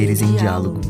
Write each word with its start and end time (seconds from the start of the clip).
Saberes 0.00 0.22
em 0.22 0.34
diálogo. 0.34 0.80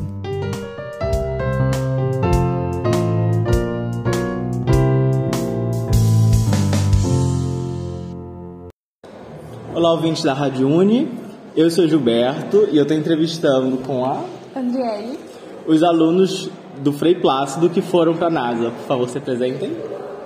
Olá, 9.74 9.90
ouvintes 9.90 10.22
da 10.22 10.32
Rádio 10.32 10.68
Uni. 10.68 11.10
Eu 11.56 11.68
sou 11.72 11.88
Gilberto 11.88 12.68
e 12.70 12.76
eu 12.76 12.84
estou 12.84 12.96
entrevistando 12.96 13.78
com 13.78 14.04
a 14.04 14.22
Andriele. 14.54 15.18
os 15.66 15.82
alunos 15.82 16.48
do 16.78 16.92
Frei 16.92 17.16
Plácido 17.16 17.68
que 17.68 17.82
foram 17.82 18.16
para 18.16 18.28
a 18.28 18.30
NASA. 18.30 18.70
Por 18.70 18.86
favor, 18.86 19.08
se 19.08 19.18
apresentem. 19.18 19.76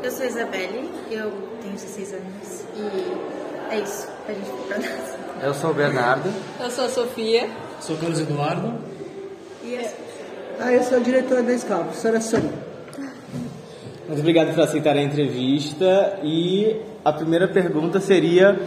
Eu 0.02 0.10
sou 0.10 0.24
a 0.24 0.26
Isabelle, 0.26 0.90
eu 1.10 1.32
tenho 1.62 1.72
16 1.72 2.12
anos 2.12 2.64
e 2.76 3.74
é 3.74 3.80
isso, 3.80 4.06
a 4.28 4.32
gente 4.32 4.44
foi 4.44 4.66
pra 4.68 4.78
NASA. 4.78 5.14
Eu 5.42 5.54
sou 5.54 5.70
o 5.70 5.74
Bernardo. 5.74 6.30
Eu 6.60 6.70
sou 6.70 6.84
a 6.84 6.88
Sofia. 6.90 7.48
Sou 7.84 7.98
Carlos 7.98 8.18
Eduardo. 8.18 8.78
E 9.62 9.74
é 9.74 9.94
Ah, 10.58 10.72
eu 10.72 10.82
sou 10.84 10.96
a 10.96 11.00
diretora 11.00 11.42
da 11.42 11.52
escola, 11.52 11.82
a 11.82 11.84
professora 11.84 12.18
Sônia. 12.18 12.50
Muito 14.08 14.20
obrigado 14.20 14.54
por 14.54 14.62
aceitar 14.62 14.96
a 14.96 15.02
entrevista. 15.02 16.18
E 16.22 16.80
a 17.04 17.12
primeira 17.12 17.46
pergunta 17.46 18.00
seria: 18.00 18.58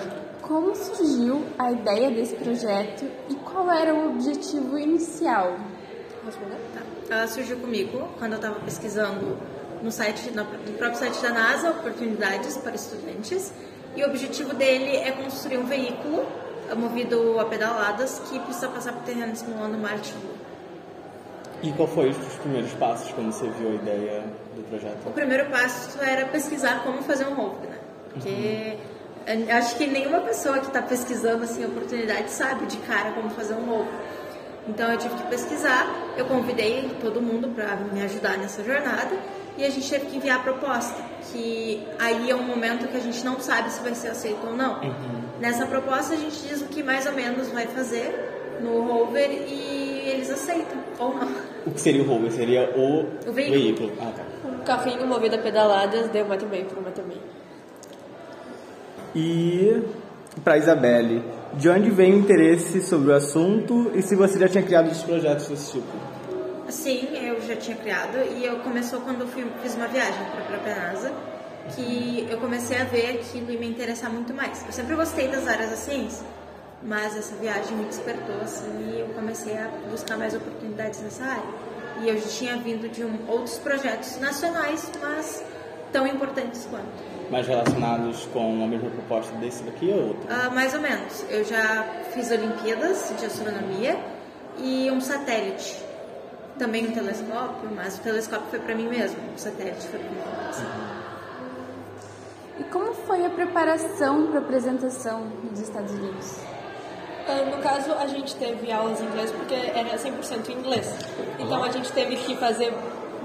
Como 0.44 0.76
surgiu 0.76 1.44
a 1.58 1.72
ideia 1.72 2.12
desse 2.12 2.36
projeto 2.36 3.06
e 3.28 3.34
qual 3.34 3.72
era 3.72 3.92
o 3.92 4.12
objetivo 4.12 4.78
inicial? 4.78 5.58
Responder? 6.24 6.58
Tá. 6.76 7.16
Ela 7.16 7.28
surgiu 7.28 7.58
comigo 7.58 8.08
quando 8.20 8.34
eu 8.34 8.38
estava 8.38 8.60
pesquisando 8.60 9.36
no 9.82 9.92
site, 9.92 10.30
no 10.30 10.46
próprio 10.74 11.00
site 11.00 11.20
da 11.24 11.32
NASA, 11.32 11.72
oportunidades 11.72 12.56
para 12.58 12.76
estudantes. 12.76 13.52
E 13.96 14.04
o 14.04 14.10
objetivo 14.10 14.54
dele 14.54 14.96
é 14.96 15.12
construir 15.12 15.58
um 15.58 15.66
veículo 15.66 16.24
movido 16.76 17.40
a 17.40 17.46
pedaladas 17.46 18.20
que 18.30 18.40
precisa 18.40 18.68
passar 18.70 18.94
por 18.94 19.04
terreno 19.04 19.36
simulando 19.36 19.76
e 19.76 19.80
Lua. 19.80 20.36
e 21.64 21.72
qual 21.72 21.88
foi 21.88 22.10
os 22.10 22.36
primeiros 22.42 22.72
passos 22.74 23.12
quando 23.12 23.32
você 23.32 23.50
viu 23.50 23.70
a 23.70 23.74
ideia 23.74 24.24
do 24.56 24.64
projeto? 24.70 25.08
O 25.08 25.12
primeiro 25.12 25.50
passo 25.50 26.00
era 26.02 26.26
pesquisar 26.26 26.84
como 26.84 27.02
fazer 27.04 27.28
um 27.28 27.34
rover, 27.34 27.70
né? 27.70 27.78
Porque 28.14 28.78
eu 29.28 29.56
acho 29.58 29.76
que 29.76 29.88
nenhuma 29.88 30.20
pessoa 30.22 30.60
que 30.60 30.68
está 30.68 30.82
pesquisando 30.82 31.44
assim 31.44 31.66
oportunidade 31.66 32.32
sabe 32.32 32.66
de 32.66 32.78
cara 32.78 33.12
como 33.12 33.30
fazer 33.32 33.56
um 33.56 33.66
rover. 33.66 33.94
Então 34.68 34.92
eu 34.92 34.98
tive 34.98 35.16
que 35.16 35.24
pesquisar, 35.28 35.88
eu 36.18 36.26
convidei 36.26 36.90
todo 37.02 37.22
mundo 37.22 37.50
para 37.50 37.76
me 37.78 38.02
ajudar 38.02 38.38
nessa 38.38 38.64
jornada 38.64 39.18
e 39.58 39.66
a 39.66 39.70
gente 39.70 39.90
teve 39.90 40.06
que 40.06 40.18
enviar 40.18 40.40
a 40.40 40.44
proposta, 40.44 41.02
que 41.32 41.86
aí 42.00 42.30
é 42.30 42.36
um 42.36 42.44
momento 42.44 42.88
que 42.88 42.98
a 42.98 43.00
gente 43.00 43.24
não 43.26 43.40
sabe 43.40 43.72
se 43.72 43.82
vai 43.82 43.96
ser 43.96 44.10
aceito 44.10 44.46
ou 44.46 44.56
não. 44.56 44.80
Nessa 45.40 45.66
proposta 45.66 46.14
a 46.14 46.18
gente 46.18 46.38
diz 46.48 46.62
o 46.62 46.66
que 46.66 46.84
mais 46.84 47.06
ou 47.06 47.14
menos 47.14 47.50
vai 47.50 47.66
fazer 47.68 48.60
no 48.62 48.82
rover 48.82 49.30
e 49.32 50.04
eles 50.06 50.30
aceitam 50.30 50.78
ou 51.00 51.14
não. 51.14 51.30
O 51.66 51.72
que 51.72 51.82
seria 51.82 52.02
o 52.02 52.06
rover? 52.06 52.32
Seria 52.32 52.72
o, 52.76 53.30
O 53.30 53.34
veículo. 53.34 53.92
Ah, 54.00 54.12
tá. 54.16 54.24
Um 54.48 54.60
carrinho 54.64 55.06
movido 55.06 55.36
a 55.36 55.40
pedaladas 55.40 56.08
deu 56.10 56.26
uma 56.26 56.38
também 56.38 56.66
por 56.66 56.78
uma 56.78 56.92
também. 56.92 57.18
E 59.16 59.82
para 60.44 60.58
Isabelle, 60.58 61.24
de 61.54 61.70
onde 61.70 61.90
vem 61.90 62.14
o 62.14 62.18
interesse 62.20 62.82
sobre 62.82 63.12
o 63.12 63.16
assunto 63.16 63.92
e 63.96 64.02
se 64.02 64.16
você 64.16 64.40
já 64.40 64.48
tinha 64.48 64.64
criado 64.64 64.86
outros 64.86 65.04
projetos 65.04 65.48
desse 65.48 65.74
tipo? 65.74 66.17
Sim, 66.70 67.08
eu 67.16 67.42
já 67.42 67.56
tinha 67.56 67.78
criado 67.78 68.18
e 68.36 68.46
eu 68.46 68.60
começou 68.60 69.00
quando 69.02 69.22
eu 69.22 69.28
fui, 69.28 69.46
fiz 69.62 69.76
uma 69.76 69.88
viagem 69.88 70.24
para 70.32 70.42
a 70.42 70.46
própria 70.46 70.76
NASA 70.76 71.14
que 71.76 72.28
eu 72.30 72.40
comecei 72.40 72.78
a 72.78 72.84
ver 72.84 73.20
aquilo 73.20 73.52
e 73.52 73.58
me 73.58 73.68
interessar 73.68 74.12
muito 74.12 74.34
mais. 74.34 74.64
Eu 74.66 74.72
sempre 74.72 74.96
gostei 74.96 75.28
das 75.28 75.48
áreas 75.48 75.70
da 75.70 75.76
ciência, 75.76 76.26
mas 76.84 77.16
essa 77.16 77.36
viagem 77.36 77.76
me 77.78 77.86
despertou 77.86 78.40
assim 78.42 78.94
e 78.94 79.00
eu 79.00 79.08
comecei 79.10 79.58
a 79.58 79.70
buscar 79.90 80.18
mais 80.18 80.34
oportunidades 80.34 81.02
nessa 81.02 81.24
área. 81.24 81.68
E 82.02 82.10
eu 82.10 82.18
já 82.18 82.28
tinha 82.28 82.58
vindo 82.58 82.90
de 82.90 83.04
um, 83.04 83.18
outros 83.28 83.58
projetos 83.58 84.20
nacionais, 84.20 84.90
mas 85.02 85.44
tão 85.92 86.06
importantes 86.06 86.68
quanto. 86.70 86.86
Mais 87.32 87.48
relacionados 87.48 88.28
com 88.32 88.64
a 88.64 88.68
mesma 88.68 88.90
proposta 88.90 89.36
desse 89.38 89.64
daqui 89.64 89.90
ou 89.90 90.10
outro? 90.10 90.28
Ah, 90.30 90.50
mais 90.50 90.74
ou 90.74 90.80
menos. 90.80 91.26
Eu 91.30 91.44
já 91.44 91.86
fiz 92.14 92.30
Olimpíadas 92.32 93.12
de 93.20 93.26
Astronomia 93.26 93.98
e 94.60 94.90
um 94.92 95.02
satélite. 95.02 95.87
Também 96.58 96.88
um 96.88 96.92
telescópio, 96.92 97.70
mas 97.76 97.98
o 97.98 98.02
telescópio 98.02 98.48
foi 98.50 98.60
para 98.60 98.74
mim 98.74 98.88
mesmo, 98.88 99.18
o 99.36 99.38
satélite 99.38 99.88
foi 99.88 100.00
para 100.00 100.10
mim 100.10 100.16
mesmo. 100.16 100.66
E 102.60 102.64
como 102.64 102.94
foi 102.94 103.24
a 103.26 103.30
preparação 103.30 104.28
para 104.28 104.40
a 104.40 104.42
apresentação 104.42 105.28
nos 105.44 105.60
Estados 105.60 105.92
Unidos? 105.92 106.38
Ah, 107.28 107.56
No 107.56 107.62
caso, 107.62 107.94
a 107.94 108.08
gente 108.08 108.36
teve 108.36 108.72
aulas 108.72 109.00
em 109.00 109.06
inglês 109.06 109.32
porque 109.32 109.54
era 109.54 109.96
100% 109.98 110.50
em 110.50 110.54
inglês. 110.54 110.96
Então 111.38 111.64
a 111.64 111.70
gente 111.70 111.92
teve 111.92 112.16
que 112.16 112.36
fazer 112.38 112.74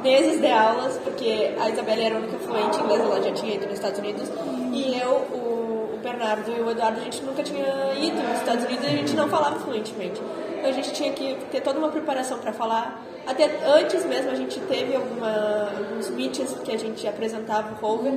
meses 0.03 0.41
de 0.41 0.50
aulas, 0.50 0.99
porque 0.99 1.54
a 1.59 1.70
Isabela 1.70 2.03
era 2.03 2.16
a 2.16 2.19
única 2.19 2.38
fluente 2.38 2.78
em 2.78 2.84
inglês, 2.84 3.00
ela 3.00 3.22
já 3.22 3.32
tinha 3.32 3.54
ido 3.54 3.64
nos 3.64 3.75
Estados 3.75 3.99
Unidos. 3.99 4.28
E 4.72 4.99
eu, 4.99 5.10
o, 5.10 5.94
o 5.94 5.99
Bernardo 6.03 6.50
e 6.50 6.60
o 6.60 6.70
Eduardo, 6.70 7.00
a 7.00 7.04
gente 7.04 7.22
nunca 7.22 7.43
tinha 7.43 7.94
ido 7.94 8.20
nos 8.22 8.38
Estados 8.38 8.64
Unidos 8.64 8.84
e 8.84 8.88
a 8.88 8.91
gente 8.91 9.14
não 9.14 9.28
falava 9.28 9.59
fluentemente. 9.60 10.20
A 10.64 10.72
gente 10.72 10.92
tinha 10.92 11.12
que 11.12 11.36
ter 11.50 11.60
toda 11.60 11.78
uma 11.78 11.88
preparação 11.88 12.38
para 12.38 12.52
falar. 12.52 13.02
Até 13.26 13.44
antes 13.66 14.04
mesmo 14.04 14.30
a 14.30 14.34
gente 14.34 14.58
teve 14.60 14.96
alguma, 14.96 15.70
alguns 15.76 16.10
meetings 16.10 16.54
que 16.64 16.72
a 16.72 16.78
gente 16.78 17.06
apresentava 17.06 17.72
o 17.72 17.74
rover. 17.74 18.12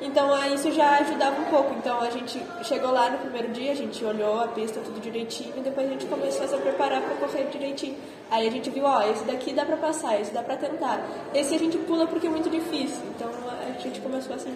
Então 0.00 0.32
ah, 0.34 0.48
isso 0.48 0.70
já 0.72 0.98
ajudava 0.98 1.40
um 1.40 1.44
pouco. 1.44 1.74
Então 1.74 2.00
a 2.00 2.10
gente 2.10 2.40
chegou 2.64 2.90
lá 2.90 3.10
no 3.10 3.18
primeiro 3.18 3.48
dia, 3.52 3.72
a 3.72 3.74
gente 3.74 4.04
olhou 4.04 4.40
a 4.40 4.48
pista 4.48 4.80
tudo 4.80 5.00
direitinho 5.00 5.54
e 5.56 5.60
depois 5.60 5.86
a 5.86 5.90
gente 5.90 6.06
começou 6.06 6.44
a 6.44 6.48
se 6.48 6.56
preparar 6.56 7.00
para 7.02 7.14
correr 7.16 7.44
direitinho. 7.50 7.96
Aí 8.30 8.46
a 8.46 8.50
gente 8.50 8.68
viu, 8.70 8.84
ó, 8.84 9.02
esse 9.02 9.24
daqui 9.24 9.52
dá 9.52 9.64
para 9.64 9.76
passar, 9.76 10.20
esse 10.20 10.32
dá 10.32 10.42
para 10.42 10.56
tentar. 10.56 11.00
Esse 11.34 11.54
a 11.54 11.58
gente 11.58 11.78
pula 11.78 12.06
porque 12.06 12.26
é 12.26 12.30
muito 12.30 12.50
difícil. 12.50 13.02
Então 13.14 13.28
a 13.28 13.78
gente 13.78 14.00
começou 14.00 14.34
assim. 14.34 14.54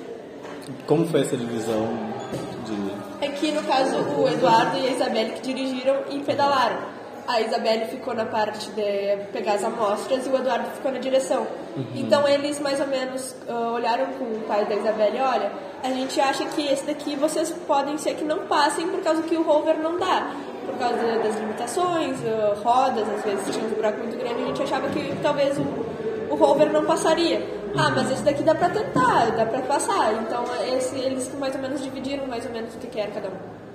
Como 0.87 1.07
foi 1.07 1.21
essa 1.21 1.37
divisão 1.37 1.89
de. 2.65 3.25
É 3.25 3.29
que 3.29 3.53
no 3.53 3.63
caso 3.63 3.97
o 3.99 4.29
Eduardo 4.29 4.77
e 4.79 4.89
a 4.89 4.91
Isabelle 4.91 5.33
que 5.33 5.43
dirigiram 5.43 5.97
e 6.11 6.19
pedalaram. 6.21 6.96
A 7.27 7.41
Isabelle 7.41 7.87
ficou 7.87 8.15
na 8.15 8.25
parte 8.25 8.71
de 8.71 9.17
pegar 9.33 9.55
as 9.55 9.65
amostras 9.65 10.27
e 10.27 10.31
o 10.31 10.37
Eduardo 10.37 10.71
ficou 10.71 10.93
na 10.93 10.99
direção. 10.99 11.47
Então 11.95 12.27
eles 12.27 12.61
mais 12.61 12.81
ou 12.81 12.87
menos 12.87 13.35
ah, 13.49 13.73
olharam 13.73 14.07
com 14.13 14.25
o 14.25 14.41
pai 14.47 14.65
da 14.65 14.75
Isabelle, 14.75 15.19
olha, 15.21 15.53
a 15.83 15.89
gente 15.89 16.21
acha 16.21 16.45
que 16.47 16.67
esse 16.67 16.87
daqui 16.87 17.17
vocês 17.17 17.51
podem 17.67 17.99
ser 17.99 18.15
que 18.15 18.25
não 18.25 18.47
passem 18.47 18.89
por 18.89 19.01
causa 19.03 19.23
que 19.23 19.37
o 19.37 19.43
rover 19.43 19.79
não 19.79 19.99
dá. 19.99 20.31
Por 20.65 20.77
causa 20.79 20.97
das 20.97 21.37
limitações, 21.39 22.17
ah, 22.25 22.55
rodas, 22.63 23.09
às 23.09 23.25
vezes 23.25 23.55
tinha 23.55 23.67
um 23.67 23.71
buraco 23.71 23.99
muito 23.99 24.17
grande, 24.17 24.43
a 24.43 24.47
gente 24.47 24.63
achava 24.63 24.89
que 24.89 25.17
talvez 25.21 25.59
o, 25.59 26.33
o 26.33 26.37
rover 26.37 26.73
não 26.73 26.85
passaria. 26.85 27.43
Ah, 27.77 27.91
mas 27.91 28.11
esse 28.11 28.23
daqui 28.23 28.43
dá 28.43 28.55
pra 28.55 28.71
tentar, 28.71 29.31
dá 29.37 29.45
pra 29.45 29.61
passar. 29.63 30.15
Então 30.15 30.45
esse, 30.77 30.97
eles 30.97 31.31
mais 31.39 31.55
ou 31.55 31.61
menos 31.61 31.83
dividiram 31.83 32.27
mais 32.27 32.47
ou 32.47 32.53
menos 32.53 32.75
o 32.75 32.79
que 32.79 32.87
que 32.87 33.01
era 33.01 33.11
cada 33.11 33.29
um. 33.29 33.67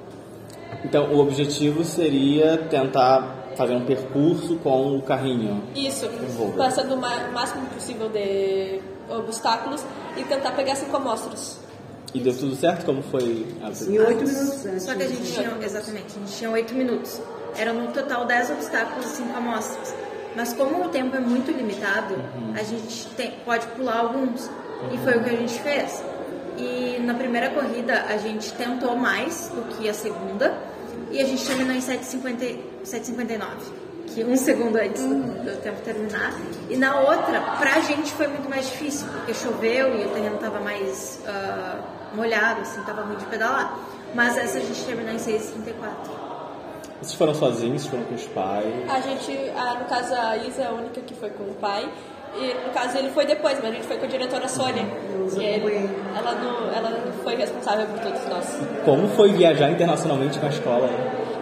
Então, 0.83 1.11
o 1.13 1.19
objetivo 1.19 1.83
seria 1.83 2.57
tentar 2.57 3.40
fazer 3.61 3.75
um 3.75 3.85
percurso 3.85 4.55
com 4.57 4.95
o 4.97 5.01
carrinho. 5.03 5.61
Isso, 5.75 6.09
passando 6.57 6.95
o 6.95 6.97
máximo 6.97 7.65
possível 7.67 8.09
de 8.09 8.79
obstáculos 9.09 9.83
e 10.17 10.23
tentar 10.23 10.51
pegar 10.51 10.75
cinco 10.75 10.95
amostras. 10.97 11.59
E 12.13 12.19
deu 12.19 12.35
tudo 12.37 12.55
certo? 12.55 12.85
Como 12.85 13.01
foi 13.03 13.45
a 13.61 13.67
Em 13.69 13.99
oito 13.99 14.23
minutos, 14.25 14.63
né? 14.63 14.79
Só 14.79 14.95
que 14.95 15.03
a 15.03 15.07
gente 15.07 15.31
tinha, 15.31 15.57
exatamente, 15.61 16.07
a 16.15 16.19
gente 16.19 16.37
tinha 16.37 16.49
oito 16.49 16.73
minutos. 16.73 17.21
Eram 17.57 17.73
no 17.75 17.87
total 17.91 18.25
10 18.25 18.49
obstáculos 18.51 19.05
e 19.05 19.15
5 19.17 19.37
amostras. 19.37 19.93
Mas 20.35 20.53
como 20.53 20.85
o 20.85 20.89
tempo 20.89 21.15
é 21.15 21.19
muito 21.19 21.51
limitado, 21.51 22.15
a 22.57 22.63
gente 22.63 23.05
tem- 23.17 23.31
pode 23.45 23.65
pular 23.67 23.99
alguns. 23.99 24.49
E 24.91 24.97
foi 24.97 25.17
o 25.17 25.23
que 25.23 25.29
a 25.29 25.35
gente 25.35 25.59
fez. 25.61 26.03
E 26.57 26.97
na 27.01 27.13
primeira 27.13 27.49
corrida 27.51 28.05
a 28.09 28.17
gente 28.17 28.51
tentou 28.53 28.95
mais 28.95 29.49
do 29.53 29.61
que 29.75 29.87
a 29.87 29.93
segunda. 29.93 30.57
E 31.11 31.21
a 31.21 31.25
gente 31.25 31.45
terminou 31.45 31.75
em 31.75 31.79
7,50 31.79 32.57
7,59. 32.85 33.47
Que 34.07 34.23
um 34.25 34.35
segundo 34.35 34.75
antes 34.75 35.03
do, 35.03 35.15
do 35.15 35.61
tempo 35.61 35.81
terminar. 35.81 36.33
E 36.69 36.75
na 36.75 36.99
outra, 36.99 37.39
pra 37.59 37.79
gente 37.81 38.11
foi 38.13 38.27
muito 38.27 38.49
mais 38.49 38.65
difícil, 38.65 39.07
porque 39.07 39.33
choveu 39.33 39.97
e 39.97 40.05
o 40.05 40.09
terreno 40.09 40.37
tava 40.37 40.59
mais 40.59 41.21
ah, 41.25 41.79
molhado, 42.13 42.61
assim, 42.61 42.81
tava 42.81 43.03
ruim 43.03 43.15
de 43.15 43.25
pedalar. 43.25 43.77
Mas 44.13 44.35
essa 44.37 44.57
a 44.57 44.61
gente 44.61 44.83
terminou 44.83 45.13
em 45.13 45.17
6,34. 45.17 45.73
Vocês 47.01 47.13
foram 47.15 47.33
sozinhos? 47.33 47.85
Foram 47.87 48.03
com 48.03 48.15
os 48.15 48.27
pais? 48.27 48.65
A 48.91 48.99
gente, 48.99 49.31
a- 49.55 49.75
no 49.79 49.85
caso, 49.85 50.13
a 50.13 50.37
Isa 50.37 50.61
é 50.63 50.67
a 50.67 50.71
única 50.71 50.99
que 51.01 51.15
foi 51.15 51.29
com 51.29 51.43
o 51.43 51.53
pai. 51.55 51.89
E 52.35 52.53
no 52.65 52.73
caso 52.73 52.97
ele 52.97 53.09
foi 53.11 53.25
depois, 53.25 53.55
mas 53.61 53.71
a 53.71 53.73
gente 53.73 53.87
foi 53.87 53.97
com 53.97 54.05
a 54.05 54.07
diretora 54.07 54.47
Sônia. 54.47 54.83
E 55.37 55.43
ele- 55.43 55.89
ela, 56.17 56.33
não, 56.35 56.71
ela 56.73 56.89
não 56.89 57.10
foi 57.23 57.35
responsável 57.35 57.85
por 57.87 57.99
todos 57.99 58.27
nós. 58.27 58.45
Como 58.85 59.07
foi 59.09 59.31
viajar 59.31 59.69
internacionalmente 59.71 60.39
com 60.39 60.45
a 60.45 60.49
escola? 60.49 60.89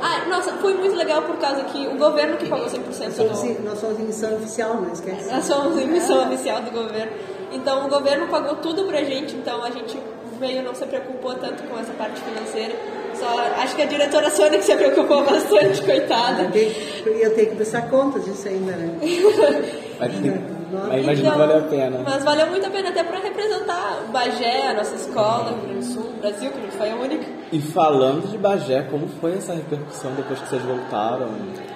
Ah, 0.01 0.25
nossa, 0.29 0.51
foi 0.53 0.73
muito 0.75 0.95
legal 0.95 1.21
por 1.23 1.35
causa 1.37 1.61
que 1.65 1.87
o 1.87 1.97
governo 1.97 2.37
que 2.37 2.47
pagou 2.47 2.67
100% 2.67 3.27
do... 3.29 3.35
Sim, 3.35 3.57
nós 3.65 3.79
somos 3.79 3.99
em 3.99 4.03
missão 4.03 4.35
oficial, 4.37 4.75
não 4.75 4.93
esquece. 4.93 5.29
Nós 5.29 5.43
somos 5.43 5.77
em 5.77 5.87
missão 5.87 6.25
oficial 6.27 6.61
do 6.61 6.71
governo. 6.71 7.11
Então 7.51 7.85
o 7.85 7.89
governo 7.89 8.27
pagou 8.27 8.55
tudo 8.57 8.85
pra 8.85 9.03
gente, 9.03 9.35
então 9.35 9.61
a 9.63 9.69
gente 9.71 9.97
meio 10.39 10.63
não 10.63 10.73
se 10.73 10.85
preocupou 10.85 11.33
tanto 11.35 11.63
com 11.63 11.77
essa 11.77 11.91
parte 11.93 12.21
financeira. 12.21 12.73
Só, 13.13 13.25
acho 13.61 13.75
que 13.75 13.81
a 13.81 13.85
diretora 13.85 14.29
Sônia 14.29 14.57
que 14.59 14.63
se 14.63 14.73
preocupou 14.77 15.25
bastante, 15.25 15.81
coitada. 15.81 16.43
Eu 16.43 16.51
tenho- 16.51 16.71
Eu 17.05 17.17
ia 17.19 17.29
ter 17.31 17.47
que 17.47 17.55
prestar 17.57 17.89
contas 17.89 18.23
disso 18.23 18.47
ainda, 18.47 18.71
né? 18.71 18.89
Mas, 20.71 20.87
mas 20.87 21.03
imagino 21.03 21.31
que 21.31 21.37
valeu 21.37 21.57
a 21.57 21.61
pena. 21.61 21.85
Então, 21.87 22.03
Mas 22.03 22.23
valeu 22.23 22.47
muito 22.47 22.65
a 22.65 22.69
pena 22.69 22.89
até 22.89 23.03
para 23.03 23.19
representar 23.19 24.03
Bagé, 24.11 24.67
a 24.67 24.73
nossa 24.73 24.95
escola, 24.95 25.51
Rio 25.51 25.61
Grande 25.61 25.87
do 25.87 25.93
Sul, 25.93 26.13
Brasil, 26.19 26.51
que 26.51 26.57
a 26.57 26.61
gente 26.61 26.75
foi 26.75 26.91
a 26.91 26.95
única. 26.95 27.25
E 27.51 27.59
falando 27.59 28.29
de 28.29 28.37
Bagé, 28.37 28.83
como 28.83 29.07
foi 29.07 29.33
essa 29.33 29.53
repercussão 29.53 30.13
depois 30.15 30.39
que 30.39 30.49
vocês 30.49 30.61
voltaram? 30.61 31.29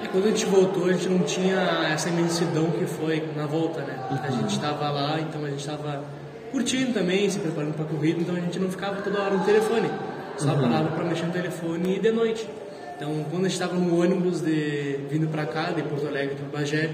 E 0.04 0.08
quando 0.08 0.26
a 0.26 0.28
gente 0.30 0.46
voltou, 0.46 0.86
a 0.86 0.94
gente 0.94 1.10
não 1.10 1.20
tinha 1.20 1.90
essa 1.92 2.10
imensidão 2.10 2.70
que 2.72 2.86
foi 2.86 3.24
na 3.36 3.46
volta, 3.46 3.82
né? 3.82 3.98
A 4.24 4.32
gente 4.32 4.50
estava 4.50 4.90
lá, 4.90 5.20
então 5.20 5.44
a 5.44 5.50
gente 5.50 5.60
estava 5.60 6.04
curtindo 6.52 6.94
também, 6.94 7.30
se 7.30 7.40
preparando 7.40 7.74
para 7.74 7.86
a 7.86 7.88
corrida, 7.88 8.22
então 8.22 8.36
a 8.36 8.40
gente 8.40 8.60
não 8.60 8.70
ficava 8.70 9.02
toda 9.02 9.22
hora 9.22 9.36
no 9.36 9.44
telefone. 9.44 9.90
Só 10.38 10.54
parava 10.56 10.90
para 10.90 11.04
mexer 11.04 11.26
no 11.26 11.32
telefone 11.32 11.98
e 11.98 12.00
de 12.00 12.12
noite. 12.12 12.48
Então, 12.96 13.26
quando 13.30 13.46
a 13.46 13.50
gente 13.50 13.60
estava 13.60 13.74
no 13.74 14.00
ônibus 14.00 14.42
de, 14.42 15.00
vindo 15.10 15.28
para 15.28 15.46
cá, 15.46 15.72
de 15.72 15.82
Porto 15.84 16.08
Alegre 16.08 16.36
para 16.36 16.60
Bagé, 16.60 16.92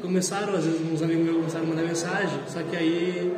começaram, 0.00 0.54
às 0.54 0.64
vezes, 0.64 0.80
uns 0.92 1.02
amigos 1.02 1.24
meus 1.24 1.36
começaram 1.36 1.64
a 1.64 1.68
mandar 1.68 1.82
mensagem, 1.82 2.38
só 2.48 2.60
que 2.62 2.76
aí, 2.76 3.34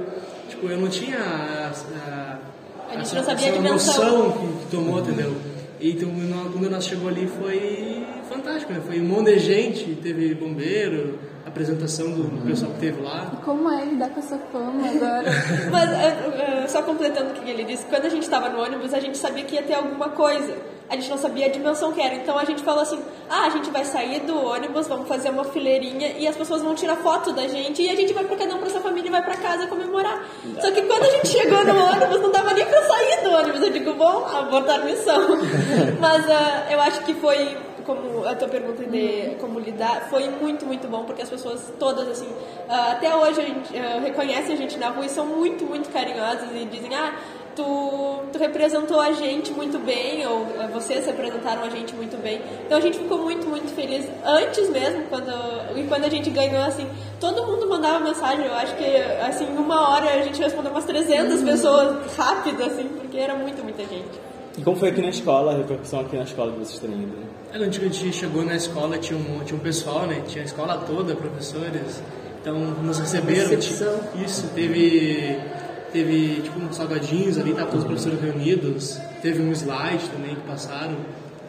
tipo, 0.48 0.66
eu 0.68 0.78
não 0.80 0.88
tinha 0.88 1.18
a, 1.18 1.70
a, 1.70 2.38
A 2.96 3.00
essa- 3.00 3.18
essa 3.18 3.60
noção 3.62 4.32
que, 4.32 4.64
que 4.64 4.70
tomou, 4.70 5.00
entendeu? 5.00 5.34
E 5.80 5.90
então, 5.92 6.10
quando 6.52 6.70
nós 6.70 6.84
chegou 6.84 7.08
ali 7.08 7.26
foi 7.26 8.06
fantástico, 8.28 8.72
né? 8.72 8.80
Foi 8.86 9.00
um 9.00 9.04
monte 9.04 9.32
de 9.32 9.38
gente, 9.40 9.94
teve 9.96 10.32
bombeiro, 10.34 11.18
apresentação 11.44 12.08
do, 12.12 12.22
do 12.22 12.46
pessoal 12.46 12.70
que 12.72 12.78
teve 12.78 13.02
lá. 13.02 13.32
E 13.32 13.44
como 13.44 13.68
é 13.68 13.84
lidar 13.84 14.10
com 14.10 14.20
essa 14.20 14.38
fama 14.52 14.86
agora? 14.88 15.24
Mas, 15.72 15.90
eh, 15.90 16.62
eh, 16.62 16.68
só 16.68 16.82
completando 16.82 17.30
o 17.30 17.34
que 17.34 17.50
ele 17.50 17.64
disse, 17.64 17.84
quando 17.86 18.04
a 18.06 18.08
gente 18.08 18.22
estava 18.22 18.48
no 18.48 18.60
ônibus, 18.62 18.94
a 18.94 19.00
gente 19.00 19.18
sabia 19.18 19.42
que 19.44 19.56
ia 19.56 19.62
ter 19.62 19.74
alguma 19.74 20.10
coisa. 20.10 20.56
A 20.92 20.94
gente 20.94 21.08
não 21.08 21.16
sabia 21.16 21.46
a 21.46 21.48
dimensão 21.48 21.90
que 21.90 22.02
era. 22.02 22.14
Então 22.14 22.38
a 22.38 22.44
gente 22.44 22.62
falou 22.62 22.82
assim: 22.82 23.02
ah, 23.30 23.46
a 23.46 23.48
gente 23.48 23.70
vai 23.70 23.82
sair 23.82 24.20
do 24.20 24.36
ônibus, 24.44 24.86
vamos 24.86 25.08
fazer 25.08 25.30
uma 25.30 25.42
fileirinha 25.42 26.12
e 26.18 26.28
as 26.28 26.36
pessoas 26.36 26.60
vão 26.60 26.74
tirar 26.74 26.96
foto 26.96 27.32
da 27.32 27.48
gente 27.48 27.80
e 27.80 27.88
a 27.88 27.96
gente 27.96 28.12
vai 28.12 28.24
pra 28.24 28.36
cada 28.36 28.54
um 28.54 28.58
pra 28.58 28.68
sua 28.68 28.82
família 28.82 29.08
e 29.08 29.10
vai 29.10 29.22
pra 29.22 29.38
casa 29.38 29.66
comemorar. 29.66 30.22
Só 30.60 30.70
que 30.70 30.82
quando 30.82 31.04
a 31.04 31.10
gente 31.10 31.28
chegou 31.28 31.64
no 31.64 31.82
ônibus, 31.82 32.20
não 32.20 32.30
dava 32.30 32.52
nem 32.52 32.66
pra 32.66 32.82
sair 32.82 33.24
do 33.24 33.30
ônibus. 33.30 33.62
Eu 33.62 33.70
digo, 33.70 33.94
bom, 33.94 34.26
abortar 34.26 34.84
missão. 34.84 35.28
Mas 35.98 36.28
ah, 36.28 36.66
eu 36.70 36.78
acho 36.78 37.00
que 37.04 37.14
foi 37.14 37.56
como 37.84 38.26
a 38.26 38.34
tua 38.34 38.48
pergunta 38.48 38.84
de 38.84 39.34
como 39.40 39.58
lidar, 39.58 40.08
foi 40.08 40.28
muito, 40.28 40.64
muito 40.66 40.88
bom, 40.88 41.04
porque 41.04 41.22
as 41.22 41.30
pessoas 41.30 41.72
todas, 41.78 42.08
assim, 42.08 42.28
ah, 42.68 42.92
até 42.92 43.14
hoje 43.14 43.40
a 43.40 43.44
gente, 43.44 43.76
ah, 43.76 44.00
reconhecem 44.00 44.54
a 44.54 44.58
gente 44.58 44.78
na 44.78 44.90
rua 44.90 45.06
e 45.06 45.08
são 45.08 45.26
muito, 45.26 45.64
muito 45.64 45.90
carinhosas 45.90 46.48
e 46.54 46.64
dizem, 46.64 46.94
ah, 46.94 47.14
tu, 47.56 48.22
tu 48.32 48.38
representou 48.38 49.00
a 49.00 49.12
gente 49.12 49.52
muito 49.52 49.78
bem, 49.78 50.26
ou 50.26 50.46
ah, 50.58 50.66
vocês 50.72 51.06
representaram 51.06 51.62
a 51.62 51.68
gente 51.68 51.94
muito 51.94 52.20
bem. 52.22 52.40
Então 52.66 52.78
a 52.78 52.80
gente 52.80 52.98
ficou 52.98 53.18
muito, 53.18 53.46
muito 53.46 53.68
feliz 53.74 54.06
antes 54.24 54.68
mesmo, 54.70 55.04
quando, 55.08 55.32
e 55.76 55.84
quando 55.84 56.04
a 56.04 56.08
gente 56.08 56.30
ganhou, 56.30 56.62
assim, 56.62 56.86
todo 57.20 57.46
mundo 57.46 57.68
mandava 57.68 58.00
mensagem, 58.00 58.46
eu 58.46 58.54
acho 58.54 58.74
que, 58.76 58.84
assim, 59.26 59.44
em 59.44 59.56
uma 59.56 59.90
hora 59.90 60.10
a 60.14 60.22
gente 60.22 60.40
respondeu 60.40 60.70
umas 60.70 60.84
300 60.84 61.42
pessoas 61.42 62.16
rápido, 62.16 62.62
assim, 62.62 62.84
porque 62.84 63.18
era 63.18 63.34
muito, 63.34 63.62
muita 63.62 63.82
gente. 63.82 64.32
E 64.56 64.62
como 64.62 64.76
foi 64.76 64.90
aqui 64.90 65.00
na 65.00 65.08
escola, 65.08 65.52
a 65.52 65.56
repercussão 65.56 66.00
aqui 66.00 66.16
na 66.16 66.24
escola 66.24 66.52
que 66.52 66.58
vocês 66.58 66.78
terem 66.78 67.02
ido? 67.02 67.12
Aí, 67.52 67.58
Quando 67.58 67.62
a 67.62 67.70
gente 67.70 68.12
chegou 68.12 68.44
na 68.44 68.54
escola, 68.54 68.98
tinha 68.98 69.18
um, 69.18 69.40
tinha 69.44 69.58
um 69.58 69.62
pessoal, 69.62 70.06
né? 70.06 70.22
Tinha 70.26 70.42
a 70.42 70.46
escola 70.46 70.76
toda, 70.86 71.14
professores. 71.14 72.02
Então, 72.40 72.58
nos 72.58 72.98
receberam. 72.98 73.48
Recepção. 73.48 74.00
Isso, 74.22 74.48
teve, 74.54 75.38
teve 75.92 76.40
tipo 76.42 76.58
uns 76.58 76.76
salgadinhos 76.76 77.38
ali, 77.38 77.50
estavam 77.50 77.70
todos 77.70 77.84
os 77.84 77.90
professores 77.90 78.20
reunidos. 78.20 78.98
Teve 79.20 79.42
um 79.42 79.52
slide 79.52 80.08
também 80.08 80.34
que 80.34 80.40
passaram. 80.42 80.96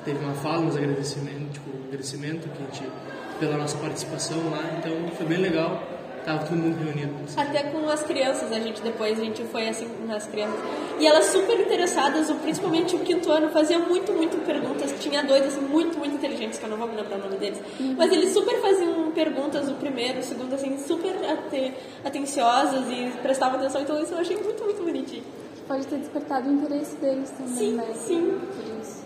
Teve 0.06 0.20
uma 0.20 0.34
fala, 0.34 0.66
uns 0.66 0.76
agradecimentos, 0.76 1.54
tipo, 1.54 1.70
agradecimento 1.88 2.50
que 2.50 2.62
a 2.62 2.66
gente, 2.66 2.92
pela 3.40 3.58
nossa 3.58 3.78
participação 3.78 4.38
lá. 4.50 4.78
Então, 4.78 4.94
foi 5.16 5.26
bem 5.26 5.38
legal. 5.38 5.82
Tava 6.26 6.46
todo 6.46 6.56
mundo 6.56 6.78
reunido. 6.84 7.14
Até 7.36 7.64
com 7.64 7.90
as 7.90 8.02
crianças, 8.04 8.52
a 8.52 8.60
gente 8.60 8.82
depois, 8.82 9.20
a 9.20 9.24
gente 9.24 9.44
foi 9.46 9.68
assim 9.68 9.88
nas 10.08 10.26
crianças. 10.26 10.58
E 11.00 11.06
elas 11.06 11.26
super 11.26 11.60
interessadas, 11.60 12.30
o- 12.30 12.36
principalmente 12.36 12.96
o 12.96 13.00
quinto 13.00 13.30
ano, 13.32 13.50
faziam 13.50 13.82
muito, 13.82 14.12
muito 14.14 14.38
perguntas. 14.46 14.94
Tinha 15.02 15.22
dois, 15.24 15.46
assim, 15.46 15.60
muito, 15.62 15.98
muito 15.98 16.16
inteligentes, 16.16 16.58
que 16.60 16.66
eu 16.66 16.70
não 16.70 16.78
vou 16.78 16.88
me 16.88 16.96
lembrar 16.96 17.18
o 17.18 17.24
nome 17.24 17.36
deles. 17.38 17.60
Mas 17.98 18.12
eles 18.12 18.32
super 18.32 18.60
faziam 18.62 19.12
perguntas, 19.12 19.68
o 19.70 19.74
primeiro, 19.74 20.20
o 20.20 20.24
segundo, 20.24 20.54
assim, 20.56 20.78
super 20.78 21.14
ate- 21.30 21.74
atenciosas 22.06 22.86
e 22.90 23.12
prestavam 23.22 23.60
atenção. 23.60 23.82
Então 23.82 24.02
isso 24.02 24.14
eu 24.14 24.20
achei 24.20 24.38
muito, 24.38 24.64
muito 24.64 24.82
bonitinho. 24.84 25.24
Pode 25.68 25.88
ter 25.88 25.98
despertado 25.98 26.50
o 26.50 26.54
interesse 26.54 26.96
deles 26.98 27.30
também, 27.32 27.54
Sim, 27.56 27.72
né? 27.74 27.86
sim. 27.96 28.38
Por 28.56 28.82
isso. 28.82 28.92
Sim, 28.98 29.04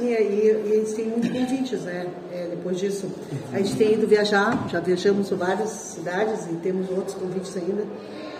é, 0.00 0.22
e, 0.22 0.66
e 0.66 0.72
eles 0.72 0.92
têm 0.94 1.06
muitos 1.06 1.30
convites, 1.30 1.80
né? 1.82 2.06
É, 2.32 2.48
depois 2.50 2.78
disso, 2.78 3.10
a 3.52 3.58
gente 3.58 3.76
tem 3.76 3.94
ido 3.94 4.06
viajar, 4.06 4.68
já 4.68 4.80
viajamos 4.80 5.28
por 5.28 5.38
várias 5.38 5.70
cidades 5.70 6.46
e 6.46 6.54
temos 6.56 6.88
outros 6.90 7.14
convites 7.14 7.56
ainda. 7.56 7.84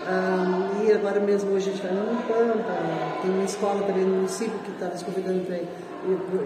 Ah, 0.07 0.69
e 0.83 0.91
agora 0.91 1.19
mesmo 1.19 1.51
hoje 1.51 1.69
a 1.69 1.73
gente 1.73 1.83
vai 1.83 1.93
no 1.93 2.15
Pampa, 2.23 2.73
tem 3.21 3.31
uma 3.31 3.43
escola 3.43 3.83
também 3.83 4.05
no 4.05 4.15
município 4.15 4.57
que 4.59 4.71
está 4.71 4.87
nos 4.87 5.03
convidando 5.03 5.45
para 5.45 5.59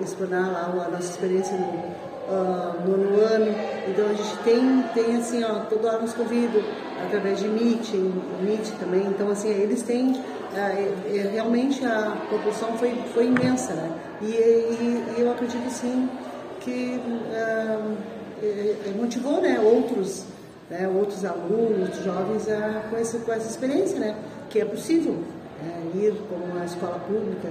explorar 0.02 0.52
lá 0.52 0.86
a 0.86 0.90
nossa 0.90 1.10
experiência 1.12 1.56
no 1.56 1.82
ah, 2.30 2.76
nono 2.86 3.22
ano. 3.22 3.56
Então 3.88 4.06
a 4.10 4.14
gente 4.14 4.38
tem, 4.44 4.84
tem 4.94 5.16
assim, 5.16 5.44
ó, 5.44 5.60
toda 5.62 5.90
hora 5.90 6.02
nos 6.02 6.14
convido 6.14 6.64
através 7.06 7.40
de 7.40 7.48
Meet, 7.48 7.94
Meet 8.42 8.72
também. 8.80 9.06
Então 9.08 9.30
assim, 9.30 9.50
eles 9.50 9.84
têm 9.84 10.22
é- 10.60 11.18
é, 11.18 11.30
realmente 11.34 11.84
a 11.86 12.16
propulsão 12.30 12.78
foi, 12.78 12.94
foi 13.14 13.26
imensa, 13.28 13.74
né? 13.74 13.90
E, 14.22 14.26
e- 14.26 15.04
e 15.18 15.22
eu 15.22 15.32
acredito 15.32 15.70
sim 15.70 16.10
que 16.60 17.00
é- 17.34 18.76
é 18.88 18.94
motivou, 19.00 19.42
né, 19.42 19.60
outros, 19.60 20.26
né, 20.70 20.88
outros 20.88 21.24
alunos, 21.26 21.80
outros 21.82 22.04
jovens 22.04 22.48
a, 22.50 22.82
com, 22.90 22.98
essa, 22.98 23.18
com 23.20 23.32
essa 23.34 23.50
experiência, 23.50 24.00
né? 24.00 24.16
Que 24.50 24.60
é 24.62 24.66
possível 24.66 25.14
né, 25.62 25.82
ir 25.96 26.14
como 26.30 26.44
uma 26.46 26.66
escola 26.66 27.00
pública, 27.08 27.50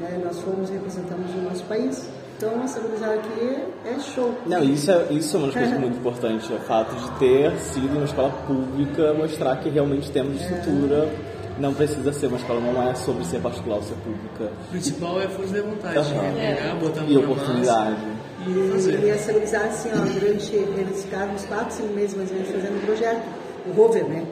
né? 0.00 0.20
Nós 0.24 0.38
fomos 0.40 0.68
e 0.70 0.72
representamos 0.74 1.32
o 1.34 1.38
nosso 1.42 1.64
país. 1.64 2.08
Então, 2.36 2.60
essa 2.64 2.80
gurizada 2.80 3.14
aqui 3.14 3.56
é 3.84 4.00
show. 4.00 4.34
Não, 4.46 4.64
isso 4.64 4.90
é, 4.90 5.06
isso 5.12 5.36
é 5.36 5.38
uma 5.38 5.46
das 5.48 5.56
coisas 5.56 5.78
muito 5.80 5.98
importantes, 5.98 6.50
o 6.50 6.56
fato 6.60 6.92
de 6.96 7.10
ter 7.20 7.56
sido 7.58 7.96
uma 7.96 8.04
escola 8.04 8.30
pública, 8.48 9.14
mostrar 9.14 9.56
que 9.58 9.68
realmente 9.68 10.10
temos 10.10 10.40
estrutura, 10.40 11.08
não 11.58 11.72
precisa 11.74 12.12
ser 12.12 12.26
uma 12.26 12.36
escola, 12.38 12.60
não 12.60 12.82
é 12.90 12.94
sobre 12.94 13.24
ser 13.24 13.40
particular 13.40 13.76
ou 13.76 13.82
ser 13.82 13.94
pública. 13.96 14.52
O 14.68 14.70
principal 14.70 15.20
é 15.20 15.28
força 15.28 15.54
de 15.54 15.60
vontade. 15.60 15.98
Aham. 15.98 16.38
É 16.38 16.54
pegar, 16.54 16.74
botar 16.76 17.04
E 17.04 17.16
oportunidade. 17.16 17.90
massa 17.96 18.06
E, 18.46 18.50
E 18.50 18.70
fazer. 18.72 19.00
e 19.04 19.10
essa 19.10 19.32
gurizada, 19.32 19.64
assim, 19.66 19.90
ó, 19.92 19.98
durante, 20.18 20.54
eles 20.54 21.04
ficaram 21.04 21.32
uns 21.32 21.44
4, 21.44 21.74
5 21.74 21.92
meses 21.94 22.16
mais 22.16 22.30
ou 22.30 22.36
menos 22.36 22.50
fazendo 22.50 22.76
um 22.76 22.86
projeto, 22.86 23.22
o 23.66 23.72
rover, 23.72 24.04
né? 24.08 24.24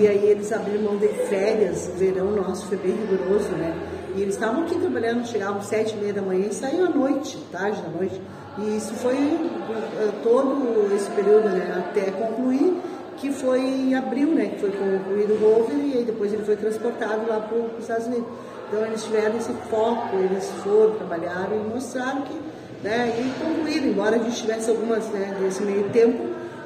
E 0.00 0.08
aí 0.08 0.24
eles 0.30 0.50
abriram 0.50 0.82
mão 0.82 0.96
de 0.96 1.08
férias, 1.28 1.90
o 1.94 1.98
verão 1.98 2.30
nosso 2.30 2.66
foi 2.68 2.78
bem 2.78 2.92
rigoroso, 2.92 3.50
né? 3.50 3.74
E 4.16 4.22
eles 4.22 4.34
estavam 4.34 4.62
aqui 4.62 4.74
trabalhando, 4.78 5.26
chegavam 5.26 5.60
sete 5.60 5.94
e 5.94 5.98
meia 5.98 6.14
da 6.14 6.22
manhã 6.22 6.46
e 6.50 6.54
saíam 6.54 6.86
à 6.86 6.90
noite, 6.90 7.36
tarde 7.52 7.80
da 7.82 7.88
noite. 7.90 8.18
E 8.58 8.76
isso 8.78 8.94
foi 8.94 9.14
eh, 9.14 10.10
todo 10.22 10.90
esse 10.96 11.10
período, 11.10 11.50
né? 11.50 11.84
Até 11.86 12.10
concluir, 12.10 12.80
que 13.20 13.32
foi 13.32 13.60
em 13.60 13.94
abril, 13.94 14.28
né? 14.28 14.46
Que 14.46 14.60
foi 14.60 14.70
concluído 14.70 15.34
o 15.34 15.38
rover 15.38 15.78
e 15.78 15.98
aí 15.98 16.04
depois 16.04 16.32
ele 16.32 16.44
foi 16.44 16.56
transportado 16.56 17.28
lá 17.28 17.40
para 17.40 17.58
os 17.58 17.78
Estados 17.80 18.06
Unidos. 18.06 18.26
Então 18.68 18.84
eles 18.84 19.02
tiveram 19.02 19.36
esse 19.36 19.52
foco, 19.70 20.16
eles 20.16 20.50
foram, 20.62 20.94
trabalharam 20.94 21.56
e 21.56 21.68
mostraram 21.74 22.22
que, 22.22 22.34
né? 22.82 23.12
E 23.18 23.44
concluíram, 23.44 23.86
embora 23.86 24.16
a 24.16 24.18
gente 24.18 24.36
tivesse 24.36 24.70
algumas, 24.70 25.06
né? 25.08 25.36
Desse 25.40 25.62
meio 25.62 25.88
tempo, 25.90 26.22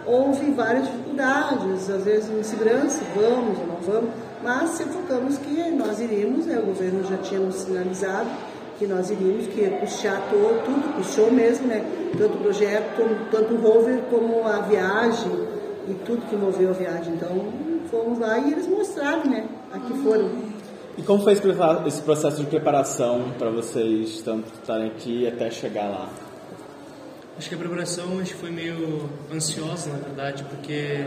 houve 0.06 0.50
várias 0.50 0.84
dificuldades, 0.84 1.90
às 1.90 2.04
vezes 2.04 2.30
insegurança, 2.30 3.02
vamos 3.14 3.58
ou 3.58 3.66
não 3.66 3.76
vamos, 3.76 4.10
mas 4.42 4.70
se 4.70 4.84
focamos 4.84 5.38
que 5.38 5.70
nós 5.70 6.00
iríamos, 6.00 6.46
né, 6.46 6.58
o 6.58 6.66
governo 6.66 7.04
já 7.04 7.16
tinha 7.18 7.40
nos 7.40 7.56
sinalizado 7.56 8.28
que 8.78 8.86
nós 8.86 9.10
iríamos, 9.10 9.46
que 9.46 9.60
ia 9.60 9.70
puxar 9.78 10.20
todo, 10.28 10.64
tudo, 10.64 10.96
puxou 10.96 11.30
mesmo, 11.30 11.68
né, 11.68 11.84
tanto 12.18 12.34
o 12.34 12.40
projeto, 12.40 13.28
tanto 13.30 13.54
o 13.54 13.60
rover 13.60 14.00
como 14.10 14.46
a 14.46 14.58
viagem 14.60 15.30
e 15.88 15.94
tudo 16.04 16.26
que 16.28 16.34
envolveu 16.34 16.70
a 16.70 16.72
viagem. 16.72 17.14
Então, 17.14 17.52
fomos 17.90 18.18
lá 18.18 18.38
e 18.38 18.52
eles 18.52 18.66
mostraram, 18.66 19.24
né, 19.24 19.46
aqui 19.72 19.92
foram. 20.02 20.30
E 20.96 21.02
como 21.02 21.22
foi 21.22 21.32
esse 21.32 22.02
processo 22.02 22.42
de 22.42 22.46
preparação 22.46 23.32
para 23.38 23.50
vocês 23.50 24.20
tanto 24.22 24.52
estarem 24.52 24.88
aqui 24.88 25.26
até 25.26 25.50
chegar 25.50 25.88
lá? 25.88 26.08
Acho 27.38 27.48
que 27.48 27.54
a 27.54 27.58
preparação 27.58 28.18
acho 28.20 28.34
que 28.34 28.40
foi 28.40 28.50
meio 28.50 29.08
ansiosa, 29.32 29.90
na 29.90 29.96
verdade, 29.96 30.44
porque 30.44 31.06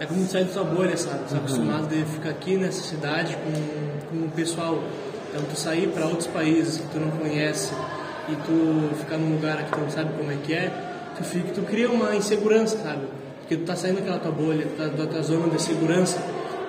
é 0.00 0.06
como 0.06 0.26
sair 0.26 0.44
da 0.44 0.52
sua 0.52 0.64
bolha, 0.64 0.96
sabe? 0.96 1.28
Você 1.28 1.34
é 1.34 1.38
acostumado 1.38 1.88
de 1.88 2.02
ficar 2.04 2.30
aqui 2.30 2.56
nessa 2.56 2.82
cidade 2.82 3.36
com, 3.36 4.08
com 4.08 4.24
o 4.24 4.30
pessoal. 4.30 4.82
Então, 5.28 5.42
tu 5.44 5.56
sair 5.56 5.88
para 5.88 6.06
outros 6.06 6.26
países 6.28 6.78
que 6.78 6.88
tu 6.88 6.98
não 6.98 7.10
conhece 7.10 7.74
e 8.28 8.36
tu 8.36 8.94
ficar 8.96 9.18
num 9.18 9.34
lugar 9.34 9.64
que 9.64 9.72
tu 9.72 9.80
não 9.80 9.90
sabe 9.90 10.16
como 10.16 10.32
é 10.32 10.36
que 10.36 10.54
é, 10.54 10.72
tu, 11.16 11.24
fica, 11.24 11.52
tu 11.52 11.62
cria 11.62 11.90
uma 11.90 12.16
insegurança, 12.16 12.78
sabe? 12.78 13.06
Porque 13.44 13.58
tu 13.58 13.64
tá 13.64 13.76
saindo 13.76 13.96
daquela 13.96 14.18
tua 14.18 14.32
bolha, 14.32 14.66
tá 14.78 14.86
da 14.86 15.06
tua 15.06 15.22
zona 15.22 15.48
de 15.48 15.60
segurança. 15.60 16.16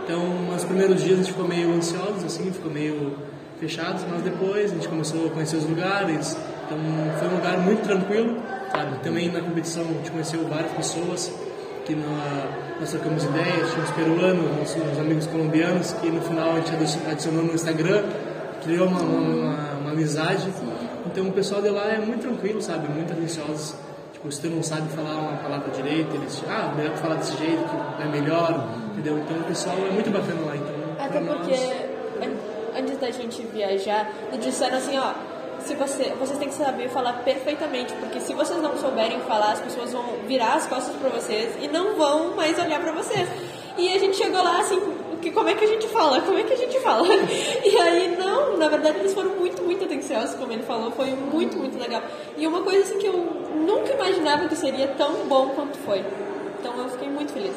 Então, 0.03 0.27
nos 0.51 0.65
primeiros 0.65 1.01
dias 1.01 1.13
a 1.13 1.23
gente 1.23 1.31
ficou 1.31 1.47
meio 1.47 1.73
ansiosos, 1.73 2.25
assim, 2.25 2.51
ficou 2.51 2.69
meio 2.69 3.13
fechados, 3.61 4.03
mas 4.11 4.21
depois 4.21 4.71
a 4.71 4.75
gente 4.75 4.89
começou 4.89 5.27
a 5.27 5.29
conhecer 5.29 5.55
os 5.55 5.63
lugares, 5.63 6.37
então 6.65 6.77
foi 7.17 7.29
um 7.29 7.35
lugar 7.35 7.57
muito 7.59 7.81
tranquilo, 7.83 8.37
sabe? 8.71 8.99
Também 8.99 9.31
na 9.31 9.39
competição 9.39 9.83
a 9.83 9.87
gente 9.87 10.11
conheceu 10.11 10.45
várias 10.49 10.73
pessoas 10.73 11.33
que 11.85 11.95
na, 11.95 12.77
nós 12.77 12.91
trocamos 12.91 13.23
ideias, 13.23 13.71
tinha 13.71 13.83
uns 13.83 13.91
peruanos, 13.91 14.57
nossos 14.59 14.99
amigos 14.99 15.27
colombianos, 15.27 15.93
que 15.93 16.09
no 16.09 16.21
final 16.21 16.51
a 16.51 16.55
gente 16.59 16.99
adicionou 17.09 17.43
no 17.43 17.53
Instagram, 17.53 18.03
criou 18.63 18.87
uma, 18.87 19.01
uma, 19.01 19.73
uma 19.79 19.91
amizade. 19.91 20.45
Então 21.05 21.29
o 21.29 21.31
pessoal 21.31 21.61
de 21.61 21.69
lá 21.69 21.85
é 21.85 21.99
muito 21.99 22.21
tranquilo, 22.21 22.61
sabe? 22.61 22.89
Muito 22.89 23.13
atencioso. 23.13 23.75
Se 24.31 24.41
tu 24.41 24.47
não 24.49 24.63
sabe 24.63 24.87
falar 24.89 25.15
uma 25.19 25.37
palavra 25.37 25.69
direito, 25.71 26.15
eles 26.15 26.41
ah, 26.49 26.73
melhor 26.75 26.93
tu 26.93 26.99
falar 26.99 27.15
desse 27.15 27.37
jeito, 27.37 27.63
que 27.97 28.03
é 28.03 28.05
melhor, 28.05 28.67
entendeu? 28.93 29.19
Então 29.19 29.37
o 29.37 29.43
pessoal 29.43 29.75
é 29.77 29.91
muito 29.91 30.09
bacana 30.09 30.41
lá. 30.45 30.55
Então, 30.55 30.75
Até 31.05 31.19
pra 31.19 31.35
porque 31.35 31.51
nós, 31.51 32.29
an- 32.29 32.79
antes 32.79 32.97
da 32.97 33.11
gente 33.11 33.41
viajar, 33.53 34.11
nos 34.31 34.43
disseram 34.43 34.77
assim, 34.77 34.97
ó, 34.97 35.11
se 35.59 35.75
você, 35.75 36.13
vocês 36.19 36.37
têm 36.39 36.47
que 36.49 36.53
saber 36.55 36.89
falar 36.89 37.13
perfeitamente, 37.23 37.93
porque 37.95 38.19
se 38.19 38.33
vocês 38.33 38.61
não 38.61 38.77
souberem 38.77 39.19
falar, 39.21 39.53
as 39.53 39.59
pessoas 39.61 39.91
vão 39.91 40.03
virar 40.27 40.55
as 40.55 40.65
costas 40.67 40.95
pra 40.95 41.09
vocês 41.09 41.53
e 41.61 41.67
não 41.67 41.95
vão 41.95 42.35
mais 42.35 42.57
olhar 42.59 42.79
pra 42.79 42.91
vocês. 42.91 43.27
E 43.77 43.93
a 43.93 43.99
gente 43.99 44.15
chegou 44.15 44.41
lá 44.41 44.59
assim, 44.59 44.79
que, 45.21 45.31
como 45.31 45.49
é 45.49 45.53
que 45.53 45.65
a 45.65 45.67
gente 45.67 45.87
fala? 45.89 46.21
Como 46.21 46.37
é 46.39 46.43
que 46.43 46.53
a 46.53 46.57
gente 46.57 46.79
fala? 46.79 47.05
E 47.65 47.77
aí, 47.77 48.15
não, 48.17 48.57
na 48.57 48.69
verdade 48.69 48.99
eles 48.99 49.13
foram 49.13 49.31
muito, 49.31 49.44
atenciosos, 50.15 50.35
como 50.35 50.51
ele 50.51 50.63
falou, 50.63 50.91
foi 50.91 51.11
muito, 51.11 51.57
muito 51.57 51.77
legal. 51.77 52.01
E 52.37 52.47
uma 52.47 52.61
coisa 52.61 52.81
assim 52.81 52.97
que 52.97 53.07
eu 53.07 53.13
nunca 53.13 53.93
imaginava 53.93 54.47
que 54.47 54.55
seria 54.55 54.87
tão 54.89 55.27
bom 55.27 55.49
quanto 55.49 55.77
foi. 55.79 56.03
Então 56.59 56.77
eu 56.77 56.89
fiquei 56.89 57.09
muito 57.09 57.33
feliz. 57.33 57.55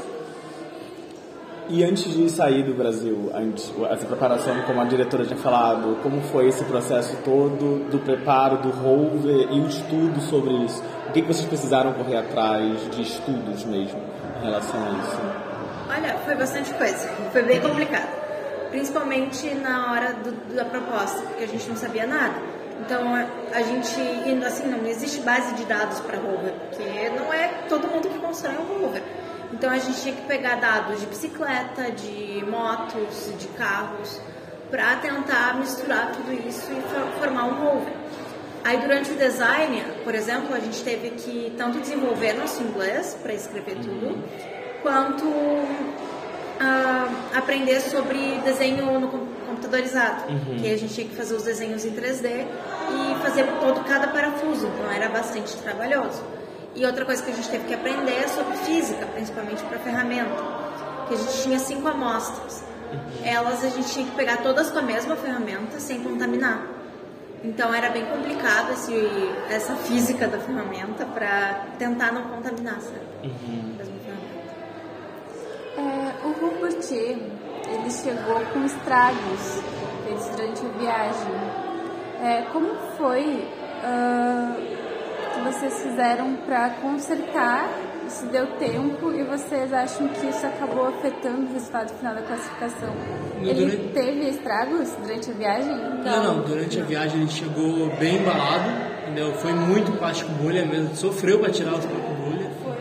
E 1.70 1.84
antes 1.84 2.10
de 2.14 2.30
sair 2.30 2.62
do 2.62 2.72
Brasil, 2.72 3.30
antes, 3.34 3.70
essa 3.90 4.06
preparação, 4.06 4.62
como 4.62 4.80
a 4.80 4.84
diretora 4.84 5.26
tinha 5.26 5.38
falado, 5.38 5.98
como 6.02 6.22
foi 6.22 6.48
esse 6.48 6.64
processo 6.64 7.14
todo 7.22 7.90
do 7.90 7.98
preparo 7.98 8.56
do 8.56 8.70
rover 8.70 9.48
e 9.50 9.60
o 9.60 9.68
estudo 9.68 10.18
sobre 10.22 10.52
isso? 10.64 10.82
O 11.08 11.12
que, 11.12 11.20
que 11.20 11.28
vocês 11.28 11.46
precisaram 11.46 11.92
correr 11.92 12.16
atrás 12.16 12.90
de 12.90 13.02
estudos 13.02 13.64
mesmo 13.64 14.00
em 14.40 14.44
relação 14.46 14.80
a 14.82 14.90
isso? 14.92 15.18
Olha, 15.90 16.18
foi 16.24 16.34
bastante 16.36 16.72
coisa. 16.72 17.08
Foi 17.32 17.42
bem 17.42 17.60
complicado. 17.60 18.17
Principalmente 18.70 19.54
na 19.54 19.92
hora 19.92 20.12
do- 20.14 20.54
da 20.54 20.64
proposta, 20.64 21.20
porque 21.22 21.44
a 21.44 21.46
gente 21.48 21.68
não 21.68 21.76
sabia 21.76 22.06
nada. 22.06 22.34
Então 22.80 23.14
a, 23.14 23.62
gente, 23.62 24.44
assim, 24.46 24.68
não 24.68 24.86
existe 24.86 25.20
base 25.20 25.54
de 25.54 25.64
dados 25.64 26.00
para 26.00 26.16
rover, 26.18 26.52
porque 26.68 27.10
não 27.10 27.32
é 27.32 27.48
todo 27.68 27.88
mundo 27.88 28.08
que 28.08 28.18
constrói 28.18 28.54
um 28.56 28.80
rover. 28.82 29.02
Então 29.52 29.70
a 29.70 29.78
gente 29.78 30.00
tinha 30.00 30.14
que 30.14 30.22
pegar 30.22 30.56
dados 30.56 31.00
de 31.00 31.06
bicicleta, 31.06 31.90
de 31.90 32.44
motos, 32.48 33.32
de 33.38 33.48
carros, 33.48 34.20
para 34.70 34.96
tentar 34.96 35.56
misturar 35.56 36.12
tudo 36.12 36.32
isso 36.46 36.70
e 36.70 36.80
for- 36.82 37.08
formar 37.20 37.44
um 37.46 37.54
rover. 37.64 37.92
Aí 38.64 38.76
durante 38.78 39.10
o 39.10 39.14
design, 39.16 39.82
por 40.04 40.14
exemplo, 40.14 40.54
a 40.54 40.60
gente 40.60 40.82
teve 40.84 41.10
que 41.10 41.52
tanto 41.56 41.78
desenvolver 41.80 42.34
nosso 42.34 42.62
inglês 42.62 43.16
para 43.22 43.32
escrever 43.32 43.76
tudo, 43.76 44.22
quanto 44.82 45.24
ah, 46.60 47.08
aprender 47.34 47.80
sobre 47.80 48.40
desenho 48.44 48.98
no 49.00 49.08
com- 49.08 49.26
computadorizado, 49.46 50.24
que 50.60 50.70
a 50.70 50.76
gente 50.76 50.94
tinha 50.94 51.08
que 51.08 51.14
fazer 51.16 51.34
os 51.34 51.42
desenhos 51.42 51.84
em 51.84 51.90
3D 51.92 52.46
e 52.90 53.22
fazer 53.22 53.44
todo 53.60 53.84
cada 53.84 54.08
parafuso, 54.08 54.66
então 54.66 54.90
era 54.90 55.08
bastante 55.08 55.56
trabalhoso. 55.58 56.22
E 56.74 56.84
outra 56.84 57.04
coisa 57.04 57.22
que 57.22 57.30
a 57.30 57.34
gente 57.34 57.48
teve 57.48 57.64
que 57.64 57.74
aprender 57.74 58.12
é 58.12 58.28
sobre 58.28 58.56
física, 58.58 59.04
principalmente 59.06 59.62
para 59.64 59.78
ferramenta, 59.78 60.30
que 61.08 61.14
a 61.14 61.16
gente 61.16 61.42
tinha 61.42 61.58
cinco 61.58 61.88
amostras. 61.88 62.62
Elas 63.24 63.64
a 63.64 63.68
gente 63.68 63.90
tinha 63.92 64.06
que 64.06 64.12
pegar 64.14 64.38
todas 64.38 64.70
com 64.70 64.78
a 64.78 64.82
mesma 64.82 65.16
ferramenta 65.16 65.78
sem 65.80 66.00
contaminar. 66.02 66.62
Então 67.44 67.72
era 67.72 67.90
bem 67.90 68.04
complicado 68.06 68.72
esse, 68.72 68.92
essa 69.50 69.74
física 69.76 70.26
da 70.26 70.38
ferramenta 70.38 71.04
para 71.06 71.66
tentar 71.78 72.12
não 72.12 72.22
contaminar, 72.24 72.80
sabe? 72.80 72.98
Ferramenta. 73.22 73.87
O 76.40 76.46
Robertier, 76.46 77.16
ele 77.68 77.90
chegou 77.90 78.40
com 78.52 78.64
estragos 78.64 79.62
feitos 80.04 80.26
durante 80.36 80.60
a 80.66 80.78
viagem. 80.78 81.32
É, 82.22 82.42
como 82.52 82.68
foi 82.96 83.46
ah, 83.84 84.56
que 85.34 85.40
vocês 85.40 85.82
fizeram 85.82 86.34
para 86.46 86.70
consertar? 86.80 87.68
Se 88.08 88.24
deu 88.26 88.46
tempo 88.56 89.12
e 89.12 89.22
vocês 89.22 89.70
acham 89.70 90.08
que 90.08 90.28
isso 90.28 90.46
acabou 90.46 90.86
afetando 90.86 91.42
o 91.46 91.52
resultado 91.52 91.92
final 91.98 92.14
da 92.14 92.22
classificação? 92.22 92.88
No 93.38 93.46
Ele 93.46 93.66
durante- 93.66 93.92
teve 93.92 94.28
estragos 94.30 94.90
durante 95.02 95.30
a 95.30 95.34
viagem? 95.34 95.76
Não, 95.76 96.22
não, 96.24 96.40
durante 96.42 96.80
a 96.80 96.84
viagem 96.84 97.20
ele 97.20 97.30
chegou 97.30 97.90
bem 97.98 98.16
embalado, 98.16 98.64
entendeu? 99.02 99.34
Foi 99.34 99.52
muito 99.52 99.92
plástico 99.98 100.30
bolha 100.42 100.64
mesmo, 100.64 100.96
sofreu 100.96 101.38
para 101.38 101.50
tirar 101.52 101.74
os 101.74 101.84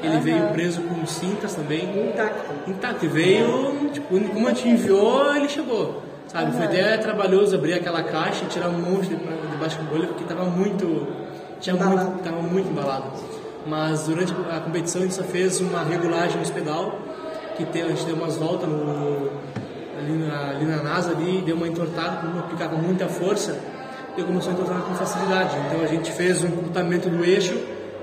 Ele 0.01 0.19
veio 0.19 0.47
preso 0.49 0.81
com 0.81 1.05
cintas 1.05 1.55
também. 1.55 2.09
Intacto. 2.09 2.69
Intacto, 2.69 3.05
e 3.05 3.07
veio, 3.07 3.89
tipo, 3.91 4.07
como 4.07 4.47
a 4.47 4.49
gente 4.51 4.69
enviou, 4.69 5.35
ele 5.35 5.49
chegou. 5.49 6.03
Sabe, 6.27 6.51
foi 6.51 6.65
até 6.65 6.97
trabalhoso 6.97 7.55
abrir 7.55 7.73
aquela 7.73 8.03
caixa 8.03 8.43
e 8.43 8.47
tirar 8.47 8.67
um 8.67 8.79
monte 8.79 9.07
de, 9.07 9.15
de 9.15 9.57
plástico 9.57 9.83
bolha, 9.85 10.07
porque 10.07 10.23
tava 10.25 10.43
muito. 10.43 11.07
Tinha 11.61 11.75
Embalado. 11.75 12.09
muito, 12.09 12.23
tava 12.23 12.41
muito 12.41 12.69
embalado. 12.69 13.05
Mas 13.65 14.03
durante 14.03 14.33
a 14.51 14.59
competição 14.59 15.01
a 15.01 15.05
gente 15.05 15.15
só 15.15 15.23
fez 15.23 15.59
uma 15.59 15.83
regulagem 15.83 16.37
nos 16.37 16.51
pedal, 16.51 16.99
que 17.55 17.63
a 17.63 17.87
gente 17.87 18.05
deu 18.05 18.15
umas 18.15 18.35
voltas 18.35 18.69
no, 18.69 19.29
ali, 19.97 20.13
na, 20.13 20.49
ali 20.49 20.65
na 20.65 20.83
NASA, 20.83 21.11
ali, 21.11 21.41
deu 21.41 21.55
uma 21.55 21.67
entortada, 21.67 22.17
como 22.17 22.39
aplicava 22.39 22.75
muita 22.75 23.07
força, 23.07 23.57
e 24.17 24.21
começou 24.21 24.51
a 24.51 24.53
entortar 24.53 24.81
com 24.81 24.95
facilidade. 24.95 25.55
Então 25.67 25.81
a 25.81 25.87
gente 25.87 26.11
fez 26.11 26.43
um 26.43 26.47
encurtamento 26.47 27.09
do 27.09 27.23
eixo 27.23 27.57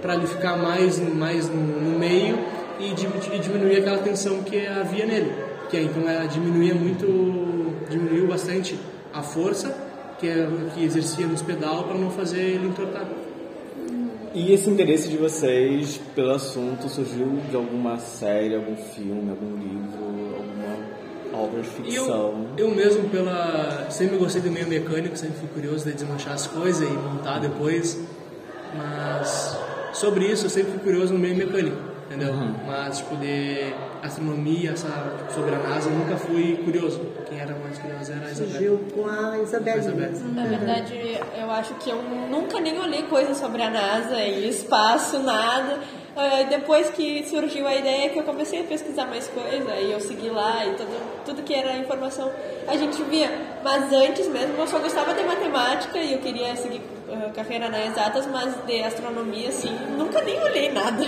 para 0.04 0.16
ele 0.16 0.26
ficar 0.26 0.58
mais, 0.58 0.99
mais 1.14 1.49
no, 1.49 1.56
no 1.56 1.99
meio 1.99 2.38
e, 2.78 2.90
e 2.90 3.38
diminuir 3.38 3.78
aquela 3.78 3.96
tensão 3.96 4.42
que 4.42 4.66
havia 4.66 5.06
nele. 5.06 5.32
Que 5.70 5.80
então 5.80 6.06
ela 6.06 6.26
diminuía 6.26 6.75
muito, 6.75 7.06
diminuiu 7.88 8.26
bastante 8.26 8.78
a 9.14 9.23
força 9.23 9.75
que, 10.18 10.28
que 10.75 10.84
exercia 10.84 11.26
nos 11.26 11.40
pedal 11.40 11.84
para 11.84 11.96
não 11.96 12.11
fazer 12.11 12.38
ele 12.38 12.66
entortar. 12.66 13.08
E 14.34 14.52
esse 14.52 14.68
interesse 14.68 15.08
de 15.08 15.16
vocês 15.16 15.99
pelo 16.14 16.32
assunto 16.32 16.87
surgiu 16.90 17.38
de 17.49 17.56
alguma 17.56 17.96
série, 17.96 18.54
algum 18.54 18.76
filme, 18.76 19.30
algum 19.30 19.56
livro, 19.56 20.37
alguma 20.37 21.46
obra 21.46 21.62
de 21.62 21.68
ficção? 21.68 22.49
eu, 22.58 22.68
eu 22.68 22.75
mesmo, 22.75 23.08
pela, 23.08 23.87
sempre 23.88 24.18
gostei 24.18 24.42
do 24.42 24.50
meio 24.50 24.68
mecânico, 24.68 25.16
sempre 25.16 25.38
fui 25.38 25.49
curioso 25.49 25.87
de 25.87 25.92
desmanchar 25.92 26.34
as 26.34 26.46
coisas 26.46 26.87
e 26.87 26.92
montar 26.92 27.38
depois. 27.38 27.99
Mas 28.76 29.56
sobre 29.94 30.26
isso 30.26 30.46
eu 30.46 30.50
sempre 30.50 30.72
fui 30.72 30.80
curioso 30.80 31.12
no 31.12 31.18
meio 31.18 31.36
mecânico, 31.36 31.76
entendeu? 32.06 32.32
Mas 32.66 32.99
tipo 32.99 33.16
de 33.16 33.73
astronomia, 34.02 34.73
essa, 34.73 34.88
tipo, 35.18 35.32
sobre 35.32 35.54
a 35.54 35.58
NASA, 35.58 35.88
eu 35.88 35.94
nunca 35.94 36.16
fui 36.16 36.56
curioso. 36.64 37.00
Quem 37.28 37.38
era 37.40 37.54
mais 37.54 37.78
curioso 37.78 38.12
era 38.12 38.26
a 38.26 38.30
Isabel. 38.30 38.50
Surgiu 38.50 38.80
com 38.94 39.08
a. 39.08 39.38
Isabelle. 39.38 39.88
mesmo. 39.94 40.34
Na 40.34 40.44
verdade, 40.46 41.18
eu 41.38 41.50
acho 41.50 41.75
que 41.75 41.90
eu 41.90 42.02
nunca 42.30 42.61
nem 42.61 42.78
olhei 42.78 43.02
coisas 43.02 43.37
sobre 43.37 43.62
a 43.62 43.70
NASA 43.70 44.20
e 44.20 44.49
espaço, 44.49 45.18
nada. 45.20 45.78
Ah, 46.16 46.44
Depois 46.49 46.90
que 46.90 47.26
surgiu 47.28 47.66
a 47.66 47.75
ideia 47.75 48.08
que 48.11 48.18
eu 48.18 48.23
comecei 48.23 48.61
a 48.61 48.64
pesquisar 48.64 49.06
mais 49.06 49.26
coisa 49.26 49.75
e 49.75 49.90
eu 49.90 49.99
segui 49.99 50.28
lá 50.28 50.64
e 50.64 50.75
tudo, 50.75 51.25
tudo 51.25 51.42
que 51.42 51.52
era 51.52 51.76
informação 51.76 52.30
a 52.68 52.76
gente 52.76 53.02
via. 53.04 53.28
Mas 53.64 53.92
antes 53.92 54.28
mesmo 54.28 54.54
eu 54.56 54.66
só 54.68 54.78
gostava 54.78 55.12
de 55.12 55.25
matemática 55.25 55.99
e 55.99 56.12
eu 56.12 56.20
queria 56.20 56.54
seguir 56.54 56.82
ah, 57.11 57.30
carreira 57.34 57.68
na 57.68 57.84
exatas, 57.84 58.26
mas 58.28 58.54
de 58.64 58.80
astronomia 58.82 59.49
assim, 59.49 59.76
nunca 59.99 60.20
nem 60.20 60.40
olhei 60.40 60.70
nada. 60.70 61.04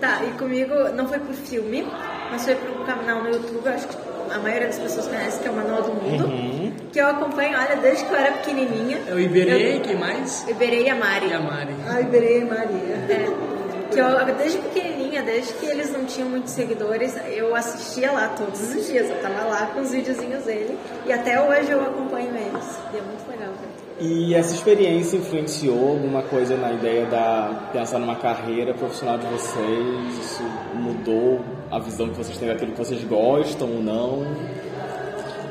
Tá, 0.00 0.22
e 0.24 0.38
comigo 0.38 0.74
não 0.94 1.08
foi 1.08 1.18
por 1.18 1.34
filme, 1.34 1.86
mas 2.30 2.44
foi 2.44 2.54
por 2.54 2.80
um 2.80 2.84
canal 2.84 3.22
no 3.22 3.30
YouTube, 3.30 3.68
acho 3.68 3.88
que 3.88 3.96
a 4.32 4.38
maioria 4.38 4.66
das 4.68 4.78
pessoas 4.78 5.06
conhece, 5.06 5.40
que 5.40 5.48
é 5.48 5.50
o 5.50 5.54
Manual 5.54 5.82
do 5.82 5.94
Mundo, 5.94 6.72
que 6.92 7.00
eu 7.00 7.08
acompanho, 7.08 7.58
olha, 7.58 7.76
desde 7.76 8.04
que 8.04 8.12
eu 8.12 8.16
era 8.16 8.32
pequenininha. 8.32 8.98
É 9.08 9.14
o 9.14 9.18
Iberê, 9.18 9.80
quem 9.80 9.96
mais? 9.96 10.46
Iberê 10.48 10.82
e 10.82 10.90
a 10.90 10.94
Mari. 10.94 11.28
E 11.28 11.32
a 11.32 11.40
Mari. 11.40 11.74
A 11.88 12.00
Iberê 12.00 12.44
Maria. 12.44 12.94
É, 13.08 13.48
que 13.90 13.98
eu, 13.98 14.36
desde 14.36 14.58
pequenininha, 14.58 15.22
desde 15.22 15.52
que 15.54 15.66
eles 15.66 15.90
não 15.92 16.04
tinham 16.04 16.28
muitos 16.28 16.52
seguidores, 16.52 17.16
eu 17.28 17.54
assistia 17.54 18.12
lá 18.12 18.28
todos 18.28 18.60
os 18.74 18.86
dias. 18.86 19.08
Eu 19.08 19.20
tava 19.22 19.44
lá 19.44 19.66
com 19.66 19.80
os 19.80 19.90
videozinhos 19.90 20.44
dele. 20.44 20.78
E 21.06 21.12
até 21.12 21.40
hoje 21.40 21.70
eu 21.70 21.80
acompanho 21.80 22.28
eles. 22.36 22.78
E 22.92 22.98
é 22.98 23.00
muito 23.00 23.30
legal. 23.30 23.37
E 24.00 24.32
essa 24.32 24.54
experiência 24.54 25.16
influenciou 25.16 25.90
alguma 25.90 26.22
coisa 26.22 26.56
na 26.56 26.72
ideia 26.72 27.04
da 27.06 27.68
pensar 27.72 27.98
numa 27.98 28.14
carreira 28.14 28.72
profissional 28.72 29.18
de 29.18 29.26
vocês? 29.26 30.18
Isso 30.20 30.42
mudou 30.74 31.40
a 31.68 31.80
visão 31.80 32.08
que 32.08 32.14
vocês 32.14 32.38
têm 32.38 32.46
daquilo 32.46 32.72
que 32.72 32.78
vocês 32.78 33.02
gostam 33.02 33.68
ou 33.68 33.82
não? 33.82 34.24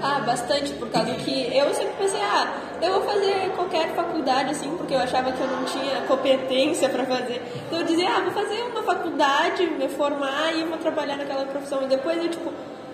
Ah, 0.01 0.21
bastante, 0.21 0.71
por 0.73 0.89
causa 0.89 1.13
que 1.15 1.53
eu 1.53 1.73
sempre 1.73 1.93
pensei, 1.97 2.21
ah, 2.21 2.53
eu 2.81 2.93
vou 2.93 3.01
fazer 3.01 3.51
qualquer 3.55 3.93
faculdade 3.95 4.51
assim, 4.51 4.69
porque 4.77 4.93
eu 4.93 4.99
achava 4.99 5.31
que 5.31 5.41
eu 5.41 5.47
não 5.47 5.65
tinha 5.65 6.01
competência 6.07 6.87
para 6.87 7.03
fazer. 7.03 7.41
Então 7.67 7.79
eu 7.79 7.85
dizia, 7.85 8.07
ah, 8.09 8.21
vou 8.21 8.31
fazer 8.31 8.61
uma 8.61 8.83
faculdade, 8.83 9.65
me 9.65 9.89
formar 9.89 10.53
e 10.55 10.63
vou 10.63 10.77
trabalhar 10.77 11.17
naquela 11.17 11.45
profissão. 11.45 11.83
E 11.83 11.87
depois 11.87 12.17
eu, 12.17 12.29
tipo, 12.29 12.49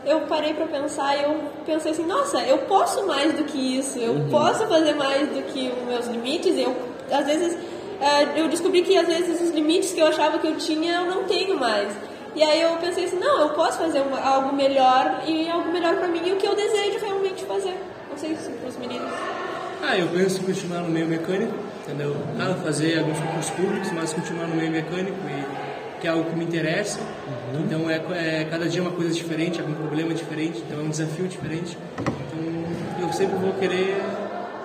eu 0.05 0.21
parei 0.21 0.53
pra 0.53 0.65
pensar 0.67 1.17
e 1.17 1.23
eu 1.23 1.39
pensei 1.65 1.91
assim, 1.91 2.05
nossa, 2.05 2.39
eu 2.41 2.59
posso 2.59 3.05
mais 3.07 3.33
do 3.33 3.43
que 3.45 3.77
isso, 3.79 3.97
eu 3.99 4.13
Uhum. 4.13 4.29
posso 4.29 4.65
fazer 4.67 4.93
mais 4.95 5.27
do 5.29 5.41
que 5.43 5.71
os 5.77 5.83
meus 5.87 6.07
limites, 6.07 6.57
eu, 6.57 6.75
às 7.11 7.25
vezes, 7.25 7.57
eh, 8.01 8.27
eu 8.41 8.47
descobri 8.47 8.81
que 8.81 8.97
às 8.97 9.07
vezes 9.07 9.41
os 9.41 9.49
limites 9.51 9.91
que 9.93 9.99
eu 9.99 10.07
achava 10.07 10.37
que 10.39 10.47
eu 10.47 10.55
tinha, 10.57 10.93
eu 10.95 11.05
não 11.05 11.23
tenho 11.23 11.57
mais. 11.59 11.89
E 12.35 12.41
aí 12.43 12.61
eu 12.61 12.75
pensei 12.77 13.05
assim, 13.05 13.19
não, 13.19 13.41
eu 13.41 13.49
posso 13.49 13.77
fazer 13.77 14.03
algo 14.23 14.55
melhor 14.55 15.21
e 15.27 15.47
algo 15.49 15.71
melhor 15.71 15.95
pra 15.95 16.07
mim 16.07 16.21
e 16.25 16.33
o 16.33 16.35
que 16.37 16.47
eu 16.47 16.55
desejo 16.55 16.97
realmente 16.99 17.45
fazer. 17.45 17.75
Não 18.09 18.17
sei 18.17 18.35
se 18.35 18.49
pros 18.51 18.75
meninos. 18.77 19.11
Ah, 19.83 19.97
eu 19.97 20.07
penso 20.07 20.41
em 20.41 20.45
continuar 20.45 20.79
no 20.81 20.89
meio 20.89 21.05
mecânico, 21.07 21.53
entendeu? 21.83 22.15
Claro, 22.35 22.55
fazer 22.63 22.97
alguns 22.99 23.19
concursos 23.19 23.51
públicos, 23.51 23.91
mas 23.91 24.13
continuar 24.13 24.47
no 24.47 24.55
meio 24.55 24.71
mecânico, 24.71 25.17
e, 25.27 25.45
que 26.03 26.07
é 26.07 26.11
algo 26.11 26.29
que 26.29 26.35
me 26.35 26.43
interessa. 26.43 26.99
Então, 27.65 27.89
é, 27.89 27.95
é 28.41 28.43
cada 28.43 28.67
dia 28.67 28.81
uma 28.81 28.91
coisa 28.91 29.13
diferente, 29.13 29.61
algum 29.61 29.73
problema 29.73 30.13
diferente, 30.13 30.61
então 30.67 30.79
é 30.79 30.83
um 30.83 30.89
desafio 30.89 31.29
diferente. 31.29 31.77
Então, 31.97 33.07
eu 33.07 33.13
sempre 33.13 33.37
vou 33.37 33.53
querer 33.53 33.95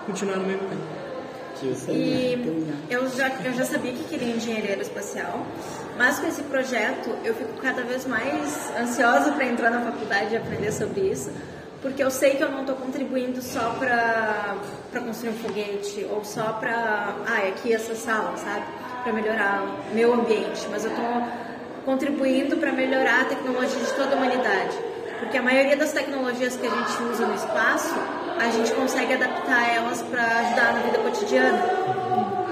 continuar 0.04 0.38
no 0.38 0.48
eu 1.62 1.74
sei. 1.76 1.94
E 1.94 2.72
eu 2.90 3.08
já, 3.10 3.28
eu 3.44 3.52
já 3.52 3.64
sabia 3.64 3.92
que 3.92 4.04
queria 4.04 4.34
engenharia 4.34 4.70
aeroespacial, 4.70 5.46
mas 5.96 6.18
com 6.18 6.26
esse 6.26 6.42
projeto 6.42 7.10
eu 7.24 7.34
fico 7.34 7.52
cada 7.60 7.82
vez 7.82 8.04
mais 8.04 8.72
ansiosa 8.76 9.32
para 9.32 9.44
entrar 9.44 9.70
na 9.70 9.80
faculdade 9.80 10.34
e 10.34 10.36
aprender 10.36 10.72
sobre 10.72 11.02
isso, 11.02 11.30
porque 11.80 12.02
eu 12.02 12.10
sei 12.10 12.34
que 12.36 12.42
eu 12.42 12.50
não 12.50 12.60
estou 12.60 12.74
contribuindo 12.76 13.40
só 13.42 13.76
para 13.78 14.56
construir 15.00 15.30
um 15.30 15.34
foguete 15.34 16.04
ou 16.10 16.24
só 16.24 16.52
para, 16.54 17.14
ah, 17.26 17.40
é 17.42 17.48
aqui 17.48 17.72
essa 17.72 17.94
sala, 17.94 18.36
sabe? 18.36 18.77
Para 19.08 19.22
melhorar 19.22 19.62
o 19.90 19.94
meu 19.94 20.12
ambiente, 20.12 20.68
mas 20.70 20.84
eu 20.84 20.90
estou 20.90 21.22
contribuindo 21.86 22.58
para 22.58 22.70
melhorar 22.70 23.22
a 23.22 23.24
tecnologia 23.24 23.80
de 23.80 23.92
toda 23.94 24.14
a 24.14 24.18
humanidade. 24.18 24.76
Porque 25.18 25.38
a 25.38 25.42
maioria 25.42 25.78
das 25.78 25.92
tecnologias 25.92 26.56
que 26.56 26.66
a 26.66 26.70
gente 26.70 27.02
usa 27.10 27.26
no 27.26 27.34
espaço, 27.34 27.94
a 28.38 28.50
gente 28.50 28.70
consegue 28.72 29.14
adaptar 29.14 29.74
elas 29.74 30.02
para 30.02 30.22
ajudar 30.22 30.74
na 30.74 30.80
vida 30.80 30.98
cotidiana. 30.98 31.58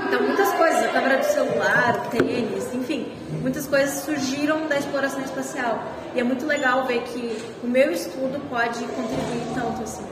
Então, 0.06 0.22
muitas 0.22 0.50
coisas, 0.54 0.82
a 0.82 0.88
câmera 0.88 1.18
do 1.18 1.24
celular, 1.24 2.06
o 2.06 2.08
tênis, 2.16 2.72
enfim, 2.72 3.12
muitas 3.42 3.66
coisas 3.66 4.02
surgiram 4.02 4.66
da 4.66 4.78
exploração 4.78 5.20
espacial. 5.20 5.84
E 6.14 6.20
é 6.20 6.24
muito 6.24 6.46
legal 6.46 6.86
ver 6.86 7.02
que 7.02 7.36
o 7.62 7.66
meu 7.66 7.92
estudo 7.92 8.40
pode 8.48 8.78
contribuir 8.78 9.42
tanto 9.54 9.82
assim. 9.82 10.06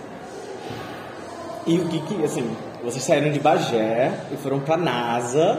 E 1.66 1.78
o 1.78 1.88
que 1.88 2.00
que, 2.00 2.22
assim, 2.22 2.54
vocês 2.84 3.02
saíram 3.02 3.32
de 3.32 3.40
Bagé 3.40 4.12
e 4.30 4.36
foram 4.36 4.60
pra 4.60 4.76
NASA, 4.76 5.58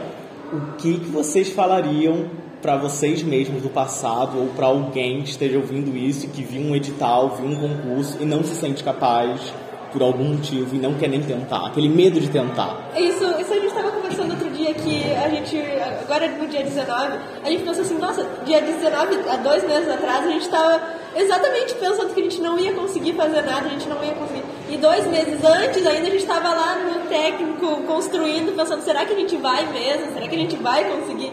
o 0.52 0.76
que 0.76 1.00
que 1.00 1.10
vocês 1.10 1.50
falariam 1.50 2.30
pra 2.62 2.76
vocês 2.76 3.22
mesmos 3.22 3.62
do 3.62 3.68
passado 3.68 4.38
ou 4.38 4.48
pra 4.48 4.66
alguém 4.66 5.22
que 5.22 5.30
esteja 5.30 5.58
ouvindo 5.58 5.96
isso 5.96 6.26
e 6.26 6.28
que 6.28 6.42
viu 6.42 6.62
um 6.62 6.74
edital, 6.74 7.36
viu 7.36 7.46
um 7.46 7.56
concurso 7.56 8.18
e 8.20 8.24
não 8.24 8.42
se 8.42 8.56
sente 8.56 8.82
capaz 8.82 9.52
por 9.92 10.02
algum 10.02 10.24
motivo 10.24 10.74
e 10.74 10.78
não 10.78 10.94
quer 10.94 11.08
nem 11.08 11.22
tentar, 11.22 11.66
aquele 11.66 11.88
medo 11.88 12.20
de 12.20 12.28
tentar. 12.28 12.90
Isso, 12.96 13.24
isso 13.40 13.52
a 13.52 13.54
gente 13.54 13.66
estava 13.66 13.90
conversando 13.90 14.32
outro 14.32 14.50
dia 14.50 14.74
que 14.74 15.14
a 15.14 15.28
gente, 15.28 15.56
agora 16.02 16.28
no 16.28 16.46
dia 16.48 16.62
19, 16.62 17.18
a 17.44 17.50
gente 17.50 17.62
pensou 17.62 17.82
assim, 17.82 17.98
nossa, 17.98 18.26
dia 18.44 18.60
19, 18.60 19.30
há 19.30 19.36
dois 19.36 19.64
meses 19.64 19.88
atrás, 19.88 20.26
a 20.26 20.30
gente 20.30 20.42
estava 20.42 20.82
exatamente 21.14 21.74
pensando 21.76 22.12
que 22.12 22.20
a 22.20 22.24
gente 22.24 22.40
não 22.40 22.58
ia 22.58 22.72
conseguir 22.72 23.14
fazer 23.14 23.42
nada, 23.42 23.66
a 23.66 23.70
gente 23.70 23.88
não 23.88 24.02
ia 24.04 24.12
conseguir. 24.12 24.42
E 24.68 24.76
dois 24.76 25.06
meses 25.06 25.44
antes 25.44 25.86
ainda 25.86 26.08
a 26.08 26.10
gente 26.10 26.16
estava 26.16 26.48
lá 26.48 26.74
no 26.76 27.08
técnico 27.08 27.82
construindo, 27.82 28.56
pensando, 28.56 28.82
será 28.82 29.04
que 29.04 29.12
a 29.12 29.16
gente 29.16 29.36
vai 29.36 29.64
mesmo? 29.72 30.12
Será 30.12 30.26
que 30.26 30.34
a 30.34 30.38
gente 30.38 30.56
vai 30.56 30.84
conseguir? 30.84 31.32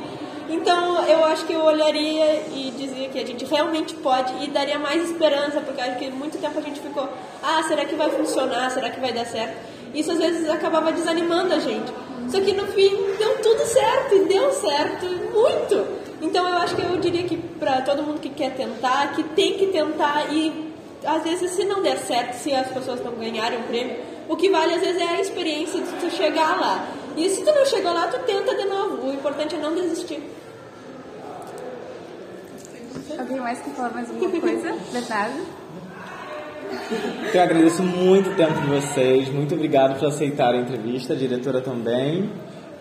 Então 0.50 1.04
eu 1.08 1.26
acho 1.26 1.46
que 1.46 1.54
eu 1.54 1.64
olharia 1.64 2.44
e 2.54 2.72
dizia 2.78 3.10
que 3.10 3.20
a 3.20 3.26
gente 3.26 3.44
realmente 3.46 3.96
pode 3.96 4.32
e 4.44 4.48
daria 4.48 4.78
mais 4.78 5.10
esperança, 5.10 5.62
porque 5.62 5.82
acho 5.82 5.98
que 5.98 6.10
muito 6.12 6.38
tempo 6.38 6.60
a 6.60 6.62
gente 6.62 6.80
ficou, 6.80 7.10
ah, 7.42 7.64
será 7.64 7.86
que 7.86 7.96
vai 7.96 8.10
funcionar? 8.12 8.70
Será 8.70 8.92
que 8.92 9.00
vai 9.00 9.12
dar 9.12 9.26
certo? 9.26 9.58
Isso 9.96 10.12
às 10.12 10.20
vezes 10.20 10.48
acabava 10.50 10.92
desanimando 10.92 11.56
a 11.56 11.60
gente. 11.60 11.92
Só 12.30 12.40
que 12.40 12.54
no 12.54 12.68
fim 12.68 12.90
deu 13.18 13.42
tudo 13.42 13.66
certo 13.66 14.16
e 14.16 14.26
deu 14.26 14.52
certo 14.52 15.06
muito. 15.34 16.04
Então 16.22 16.48
eu 16.48 16.58
acho 16.58 16.76
que 16.76 16.82
eu 16.82 16.98
diria 16.98 17.24
que 17.24 17.36
para 17.36 17.82
todo 17.82 18.04
mundo 18.04 18.20
que 18.20 18.30
quer 18.30 18.54
tentar, 18.54 19.12
que 19.14 19.24
tem 19.24 19.58
que 19.58 19.68
tentar 19.68 20.32
e 20.32 20.73
às 21.06 21.24
vezes 21.24 21.52
se 21.52 21.66
não 21.66 21.82
der 21.82 21.98
certo, 22.00 22.34
se 22.34 22.54
as 22.54 22.68
pessoas 22.72 23.04
não 23.04 23.14
ganharem 23.14 23.60
o 23.60 23.64
prêmio, 23.64 23.98
o 24.28 24.36
que 24.36 24.50
vale 24.50 24.74
às 24.74 24.82
vezes 24.82 25.02
é 25.02 25.08
a 25.08 25.22
experiência 25.22 25.82
de 25.82 25.92
tu 26.00 26.10
chegar 26.12 26.60
lá. 26.60 26.88
E 27.16 27.30
se 27.30 27.44
tu 27.44 27.52
não 27.54 27.66
chegou 27.66 27.94
lá, 27.94 28.08
tu 28.08 28.20
tenta 28.26 28.56
de 28.56 28.66
novo. 28.66 29.08
O 29.08 29.14
importante 29.14 29.56
é 29.56 29.58
não 29.60 29.76
desistir. 29.76 30.22
Alguém 33.18 33.38
mais 33.38 33.60
quer 33.60 33.72
falar 33.72 33.94
mais 33.94 34.10
alguma 34.10 34.40
coisa? 34.40 34.76
Então, 37.30 37.36
eu 37.36 37.42
agradeço 37.42 37.84
muito 37.84 38.32
o 38.32 38.36
tempo 38.36 38.60
de 38.62 38.68
vocês, 38.68 39.30
muito 39.30 39.54
obrigado 39.54 40.00
por 40.00 40.08
aceitar 40.08 40.56
a 40.56 40.58
entrevista, 40.58 41.14
a 41.14 41.16
diretora 41.16 41.62
também. 41.62 42.32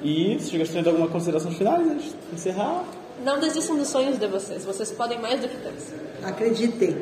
E 0.03 0.39
se 0.41 0.49
vocês 0.49 0.59
gostariam 0.59 0.83
de 0.83 0.89
alguma 0.89 1.09
consideração 1.09 1.51
final 1.51 1.79
antes 1.81 2.07
de 2.07 2.35
encerrar? 2.35 2.85
Não 3.25 3.39
desistam 3.39 3.77
dos 3.77 3.89
sonhos 3.89 4.19
de 4.19 4.27
vocês. 4.27 4.65
Vocês 4.65 4.91
podem 4.93 5.21
mais 5.21 5.41
do 5.41 5.49
que 5.49 5.57
pensam. 5.57 5.99
Acreditem. 6.25 6.97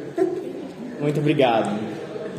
Muito 1.01 1.19
obrigado. 1.19 1.90